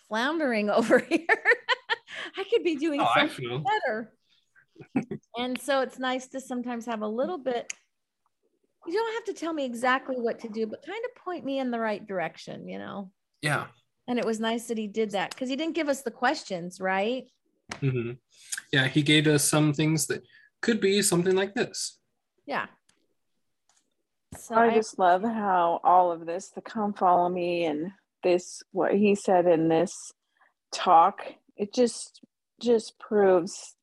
[0.08, 1.26] floundering over here.
[2.36, 4.12] I could be doing oh, something better.
[5.38, 7.72] and so it's nice to sometimes have a little bit.
[8.86, 11.58] You don't have to tell me exactly what to do, but kind of point me
[11.58, 13.10] in the right direction, you know?
[13.40, 13.66] Yeah.
[14.08, 16.80] And it was nice that he did that because he didn't give us the questions,
[16.80, 17.24] right?
[17.74, 18.12] Mm-hmm.
[18.72, 20.22] Yeah, he gave us some things that
[20.60, 21.98] could be something like this.
[22.46, 22.66] Yeah.
[24.36, 27.92] So I, I just love how all of this, the come follow me and
[28.22, 30.12] this, what he said in this
[30.72, 31.22] talk,
[31.56, 32.20] it just
[32.60, 33.74] just proves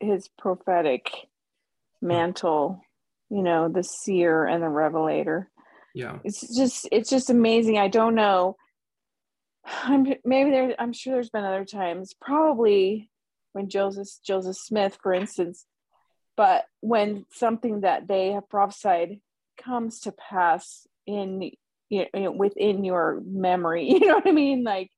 [0.00, 1.10] his prophetic
[2.00, 2.80] mantle,
[3.30, 5.50] you know, the seer and the revelator.
[5.94, 6.18] Yeah.
[6.24, 7.78] It's just it's just amazing.
[7.78, 8.56] I don't know
[9.82, 10.74] I'm maybe there.
[10.78, 13.10] I'm sure there's been other times, probably
[13.52, 15.66] when Joseph Joseph Smith, for instance,
[16.36, 19.20] but when something that they have prophesied
[19.62, 21.50] comes to pass in
[21.88, 24.90] you know, within your memory, you know what I mean, like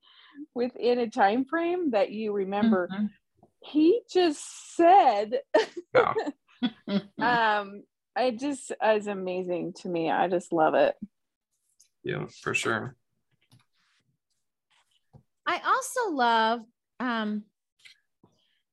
[0.55, 2.89] within a time frame that you remember.
[2.93, 3.07] Mm-hmm.
[3.63, 5.41] He just said,
[7.19, 7.83] um,
[8.17, 10.11] I just is amazing to me.
[10.11, 10.95] I just love it.
[12.03, 12.97] Yeah, for sure.
[15.47, 16.61] I also love
[17.01, 17.45] um,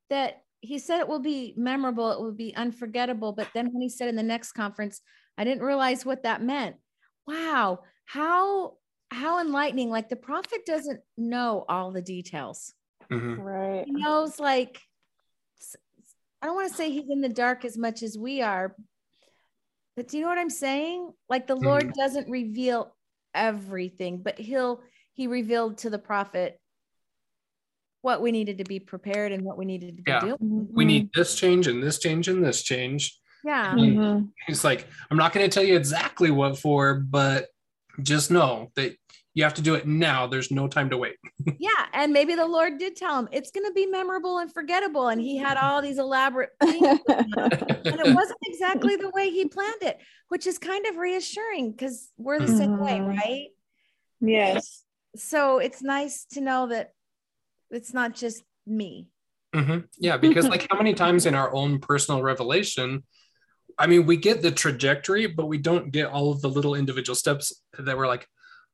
[0.09, 3.33] that he said it will be memorable, it will be unforgettable.
[3.33, 5.01] But then when he said in the next conference,
[5.37, 6.77] I didn't realize what that meant.
[7.27, 8.77] Wow, how
[9.11, 9.89] how enlightening!
[9.89, 12.73] Like the prophet doesn't know all the details,
[13.11, 13.39] mm-hmm.
[13.39, 13.85] right?
[13.85, 14.79] He knows like
[16.41, 18.75] I don't want to say he's in the dark as much as we are,
[19.95, 21.11] but do you know what I'm saying?
[21.29, 21.65] Like the mm-hmm.
[21.65, 22.95] Lord doesn't reveal
[23.35, 24.81] everything, but he'll
[25.13, 26.59] he revealed to the prophet
[28.01, 30.19] what we needed to be prepared and what we needed to yeah.
[30.21, 30.37] do.
[30.39, 33.19] We need this change and this change and this change.
[33.43, 33.73] Yeah.
[33.73, 34.27] Mm-hmm.
[34.45, 37.47] He's like, I'm not going to tell you exactly what for, but
[38.01, 38.95] just know that
[39.33, 40.25] you have to do it now.
[40.25, 41.15] There's no time to wait.
[41.59, 41.85] yeah.
[41.93, 45.09] And maybe the Lord did tell him it's going to be memorable and forgettable.
[45.09, 46.99] And he had all these elaborate things.
[47.07, 52.09] and it wasn't exactly the way he planned it, which is kind of reassuring because
[52.17, 52.57] we're the mm-hmm.
[52.57, 53.09] same way, mm-hmm.
[53.09, 53.47] right?
[54.21, 54.83] Yes.
[55.15, 56.93] So it's nice to know that
[57.69, 59.07] it's not just me.
[59.53, 59.85] Mm-hmm.
[59.99, 63.03] Yeah, because like how many times in our own personal revelation,
[63.77, 67.15] I mean, we get the trajectory, but we don't get all of the little individual
[67.15, 68.27] steps that we're like,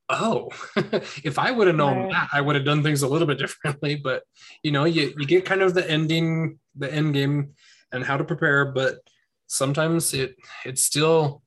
[0.10, 0.50] oh,
[1.24, 2.12] if I would have known right.
[2.12, 3.96] that, I would have done things a little bit differently.
[3.96, 4.24] But
[4.64, 7.54] you know, you, you get kind of the ending, the end game
[7.92, 9.00] and how to prepare, but
[9.48, 10.36] sometimes it
[10.66, 11.44] it's still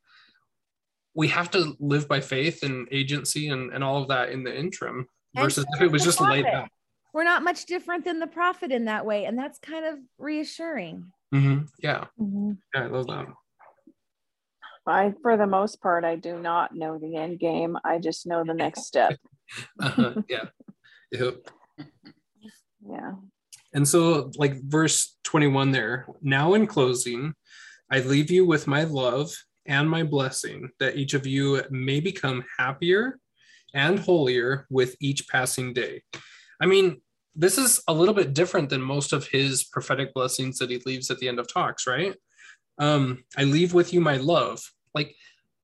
[1.15, 4.57] we have to live by faith and agency and, and all of that in the
[4.57, 6.69] interim versus if it was just laid out
[7.13, 11.11] we're not much different than the prophet in that way and that's kind of reassuring
[11.35, 11.65] mm-hmm.
[11.83, 12.53] yeah mm-hmm.
[12.75, 13.27] yeah i love that
[14.89, 17.77] I, for the most part, I do not know the end game.
[17.85, 19.19] I just know the next step.
[19.81, 20.23] uh-huh.
[20.29, 20.45] Yeah.
[21.13, 21.49] Yep.
[22.89, 23.13] Yeah.
[23.75, 27.35] And so, like verse 21 there, now in closing,
[27.91, 29.33] I leave you with my love
[29.67, 33.19] and my blessing that each of you may become happier
[33.75, 36.03] and holier with each passing day.
[36.61, 37.01] I mean,
[37.35, 41.11] this is a little bit different than most of his prophetic blessings that he leaves
[41.11, 42.15] at the end of talks, right?
[42.79, 44.61] Um, I leave with you my love.
[44.97, 45.15] Like,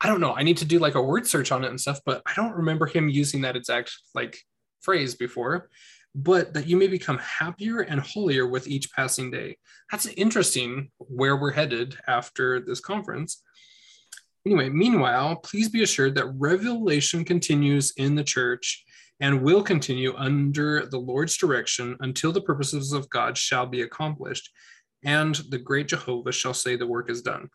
[0.00, 0.36] I don't know.
[0.36, 2.54] I need to do like a word search on it and stuff, but I don't
[2.54, 4.38] remember him using that exact like
[4.82, 5.70] phrase before.
[6.14, 9.56] But that you may become happier and holier with each passing day.
[9.90, 13.42] That's interesting where we're headed after this conference.
[14.44, 18.84] anyway, meanwhile, please be assured that revelation continues in the church
[19.20, 24.50] and will continue under the Lord's direction until the purposes of God shall be accomplished,
[25.04, 27.48] and the great Jehovah shall say the work is done.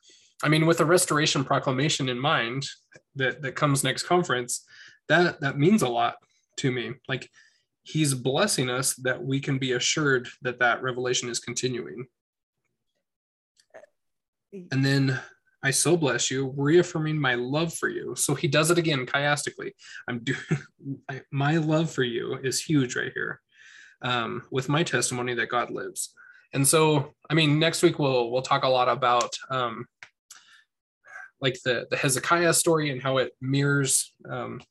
[0.43, 2.67] I mean, with the restoration proclamation in mind
[3.15, 4.63] that, that comes next conference,
[5.09, 6.15] that that means a lot
[6.57, 6.93] to me.
[7.07, 7.29] Like
[7.83, 12.05] he's blessing us that we can be assured that that revelation is continuing.
[14.71, 15.19] And then
[15.63, 18.15] I so bless you, reaffirming my love for you.
[18.15, 19.71] So he does it again chiastically.
[20.07, 20.61] I'm doing
[21.31, 23.41] my love for you is huge right here,
[24.01, 26.13] um, with my testimony that God lives.
[26.53, 29.85] And so, I mean, next week we'll we'll talk a lot about um,
[31.41, 34.61] like the the Hezekiah story and how it mirrors um,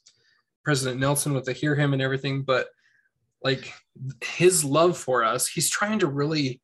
[0.64, 2.42] President Nelson with the hear him and everything.
[2.42, 2.68] But
[3.42, 3.72] like
[4.22, 6.60] his love for us, he's trying to really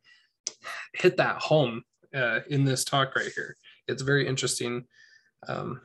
[0.95, 1.83] hit that home
[2.15, 3.57] uh, in this talk right here
[3.89, 4.85] it's very interesting.
[5.49, 5.81] Um,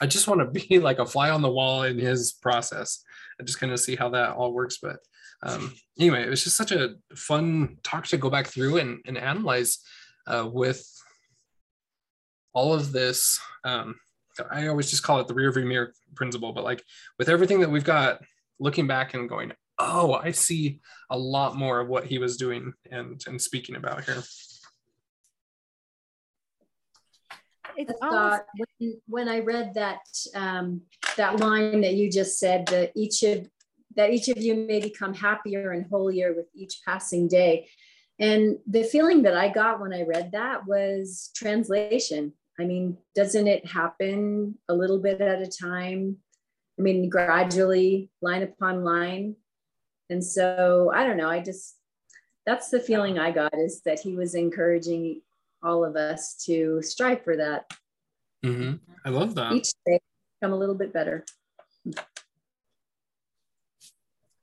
[0.00, 3.04] I just want to be like a fly on the wall in his process
[3.40, 4.78] I just kind of see how that all works.
[4.82, 4.98] But
[5.44, 9.16] um, anyway, it was just such a fun talk to go back through and, and
[9.16, 9.78] analyze
[10.26, 10.84] uh, with
[12.52, 13.40] all of this.
[13.64, 13.96] Um,
[14.50, 16.82] I always just call it the rear view mirror principle, but like
[17.18, 18.22] with everything that we've got,
[18.60, 20.80] looking back and going, oh, I see
[21.10, 24.22] a lot more of what he was doing and and speaking about here.
[27.78, 28.46] it's I thought
[28.78, 30.00] when, when I read that
[30.34, 30.82] um,
[31.16, 33.48] that line that you just said that each of
[33.96, 37.68] that each of you may become happier and holier with each passing day.
[38.20, 42.32] And the feeling that I got when I read that was translation.
[42.58, 46.16] I mean, doesn't it happen a little bit at a time?
[46.78, 49.36] I mean, gradually, line upon line.
[50.10, 51.28] And so I don't know.
[51.28, 51.76] I just,
[52.46, 55.20] that's the feeling I got is that he was encouraging
[55.62, 57.72] all of us to strive for that.
[58.44, 58.76] Mm-hmm.
[59.04, 59.52] I love that.
[59.52, 60.00] Each day
[60.40, 61.24] become a little bit better.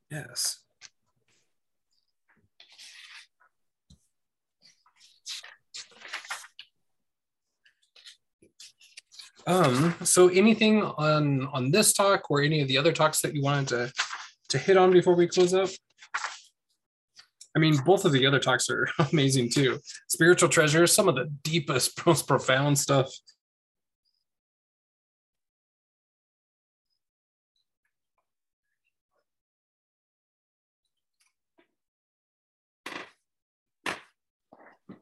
[0.10, 0.60] Yes.
[9.48, 13.44] Um, so anything on on this talk or any of the other talks that you
[13.44, 13.94] wanted to
[14.50, 15.70] to hit on before we close up?
[17.56, 19.80] I mean, both of the other talks are amazing too.
[20.08, 23.12] Spiritual treasures, some of the deepest, most profound stuff.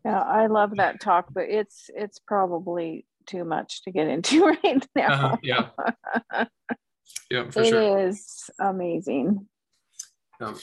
[0.06, 4.88] Yeah, I love that talk, but it's it's probably too much to get into right
[4.96, 5.14] now.
[5.14, 5.70] Uh-huh, yeah.
[7.30, 8.00] yeah, for it sure.
[8.00, 9.48] It is amazing.
[10.42, 10.60] Um,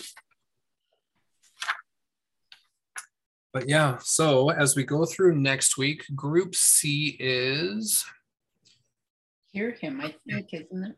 [3.52, 8.04] but yeah, so as we go through next week, group C is
[9.52, 10.96] hear him, I think, isn't it?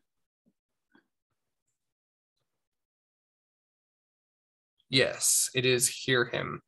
[4.90, 6.60] Yes, it is hear him.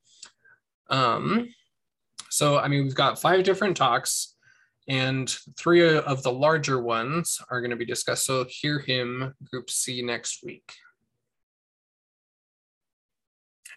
[0.88, 1.48] Um,
[2.30, 4.33] so I mean, we've got five different talks,
[4.88, 8.26] and three of the larger ones are going to be discussed.
[8.26, 10.70] So hear him, group C next week.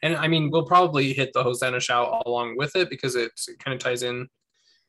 [0.03, 3.32] And I mean, we'll probably hit the Hosanna shout along with it because it
[3.64, 4.28] kind of ties in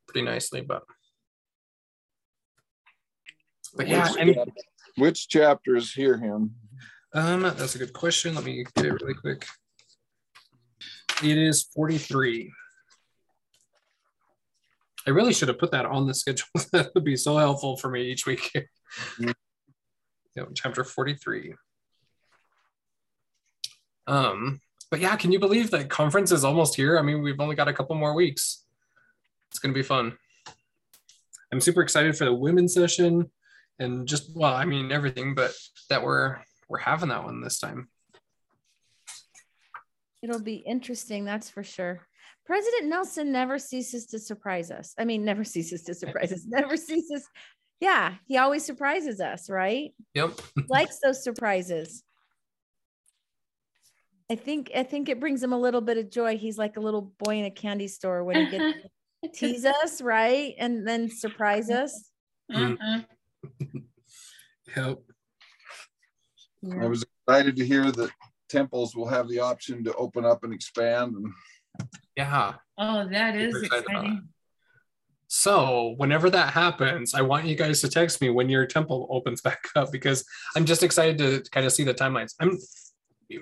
[0.06, 0.60] pretty nicely.
[0.60, 0.82] But,
[3.74, 4.52] but yeah, which, and,
[4.96, 6.54] which chapters hear him?
[7.14, 8.34] Um, that's a good question.
[8.34, 9.46] Let me get it really quick.
[11.22, 12.52] It is 43.
[15.08, 16.44] I really should have put that on the schedule.
[16.72, 18.50] that would be so helpful for me each week.
[19.18, 19.30] Mm-hmm.
[20.36, 21.54] yeah, chapter 43.
[24.06, 26.98] Um, but yeah, can you believe that conference is almost here?
[26.98, 28.66] I mean, we've only got a couple more weeks.
[29.50, 30.18] It's going to be fun.
[31.50, 33.30] I'm super excited for the women's session
[33.78, 35.54] and just well, I mean everything, but
[35.88, 36.36] that we're
[36.68, 37.88] we're having that one this time.
[40.22, 42.07] It'll be interesting, that's for sure.
[42.48, 44.94] President Nelson never ceases to surprise us.
[44.98, 46.46] I mean, never ceases to surprise us.
[46.48, 47.28] Never ceases.
[47.78, 49.92] Yeah, he always surprises us, right?
[50.14, 50.40] Yep.
[50.68, 52.02] Likes those surprises.
[54.30, 56.38] I think I think it brings him a little bit of joy.
[56.38, 58.78] He's like a little boy in a candy store when he gets
[59.24, 60.54] to tease us, right?
[60.58, 62.10] And then surprise us.
[62.50, 63.78] Mm-hmm.
[64.74, 64.98] yep.
[66.72, 68.10] I was excited to hear that
[68.48, 71.32] temples will have the option to open up and expand and
[72.16, 72.54] yeah.
[72.76, 74.28] Oh, that is exciting.
[75.30, 79.40] So, whenever that happens, I want you guys to text me when your temple opens
[79.48, 80.24] back up because
[80.56, 82.34] I'm just excited to kind of see the timelines.
[82.40, 82.56] I'm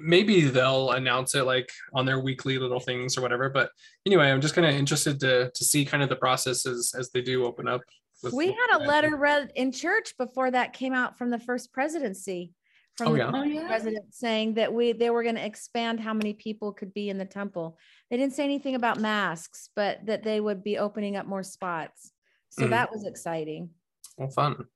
[0.02, 3.70] maybe they'll announce it like on their weekly little things or whatever but
[4.04, 7.22] anyway i'm just kind of interested to to see kind of the processes as they
[7.22, 7.80] do open up
[8.20, 11.72] with- We had a letter read in church before that came out from the first
[11.72, 12.52] presidency.
[12.96, 13.26] From Oh, the?
[13.36, 13.66] Oh, yeah.
[13.66, 17.26] president saying that we, they were gonna expand how many people could be in the
[17.26, 17.78] temple.
[18.10, 22.12] They didn't say anything about masks, but that they would be opening up more spots.
[22.48, 22.70] So Mhm.
[22.70, 23.70] that was exciting.
[24.16, 24.66] Well, fun.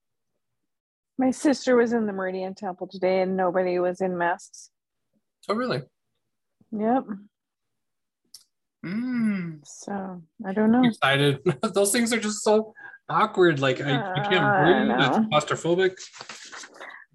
[1.17, 4.71] My sister was in the Meridian Temple today and nobody was in masks.
[5.49, 5.83] Oh, really?
[6.73, 7.05] Yep.
[8.85, 9.61] Mm.
[9.67, 10.85] So I don't know.
[10.85, 11.41] Excited.
[11.75, 12.75] Those things are just so
[13.09, 13.61] awkward.
[13.61, 14.99] Like I, you Uh, I can't breathe.
[15.07, 15.97] It's claustrophobic.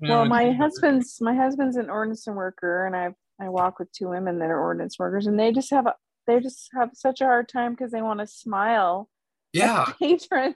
[0.01, 3.91] You Well, my it's- husband's my husband's an ordinance worker, and I I walk with
[3.91, 5.95] two women that are ordinance workers, and they just have a
[6.27, 9.09] they just have such a hard time because they want to smile
[9.53, 10.55] Yeah, patrons.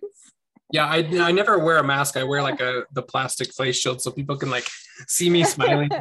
[0.72, 0.86] yeah.
[0.88, 2.18] I I never wear a mask.
[2.18, 4.68] I wear like a the plastic face shield so people can like
[5.08, 5.90] see me smiling.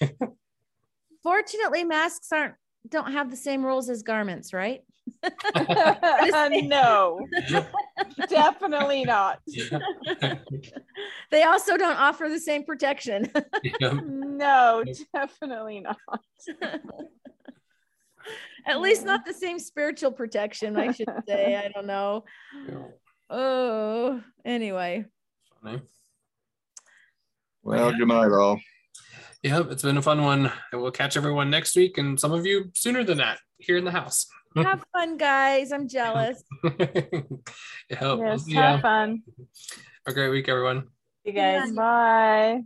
[1.22, 2.54] Fortunately, masks aren't,
[2.88, 4.80] don't have the same rules as garments, right?
[6.62, 7.20] no,
[8.28, 9.40] definitely not.
[9.46, 9.78] Yeah.
[11.30, 13.30] They also don't offer the same protection.
[13.62, 14.00] Yeah.
[14.04, 14.82] No,
[15.14, 15.96] definitely not.
[18.66, 21.56] At least not the same spiritual protection, I should say.
[21.56, 22.24] I don't know.
[23.30, 25.04] Oh, anyway.
[25.62, 25.82] Funny.
[27.62, 28.58] Well, good night, all.
[29.42, 30.52] Yep, it's been a fun one.
[30.72, 33.84] And we'll catch everyone next week and some of you sooner than that here in
[33.84, 34.26] the house.
[34.56, 35.72] Have fun, guys.
[35.72, 36.42] I'm jealous.
[36.64, 37.30] yep,
[38.00, 39.22] we'll Yes, see have fun.
[40.06, 40.88] Have a great week, everyone.
[41.24, 41.70] You guys.
[41.72, 42.62] Bye.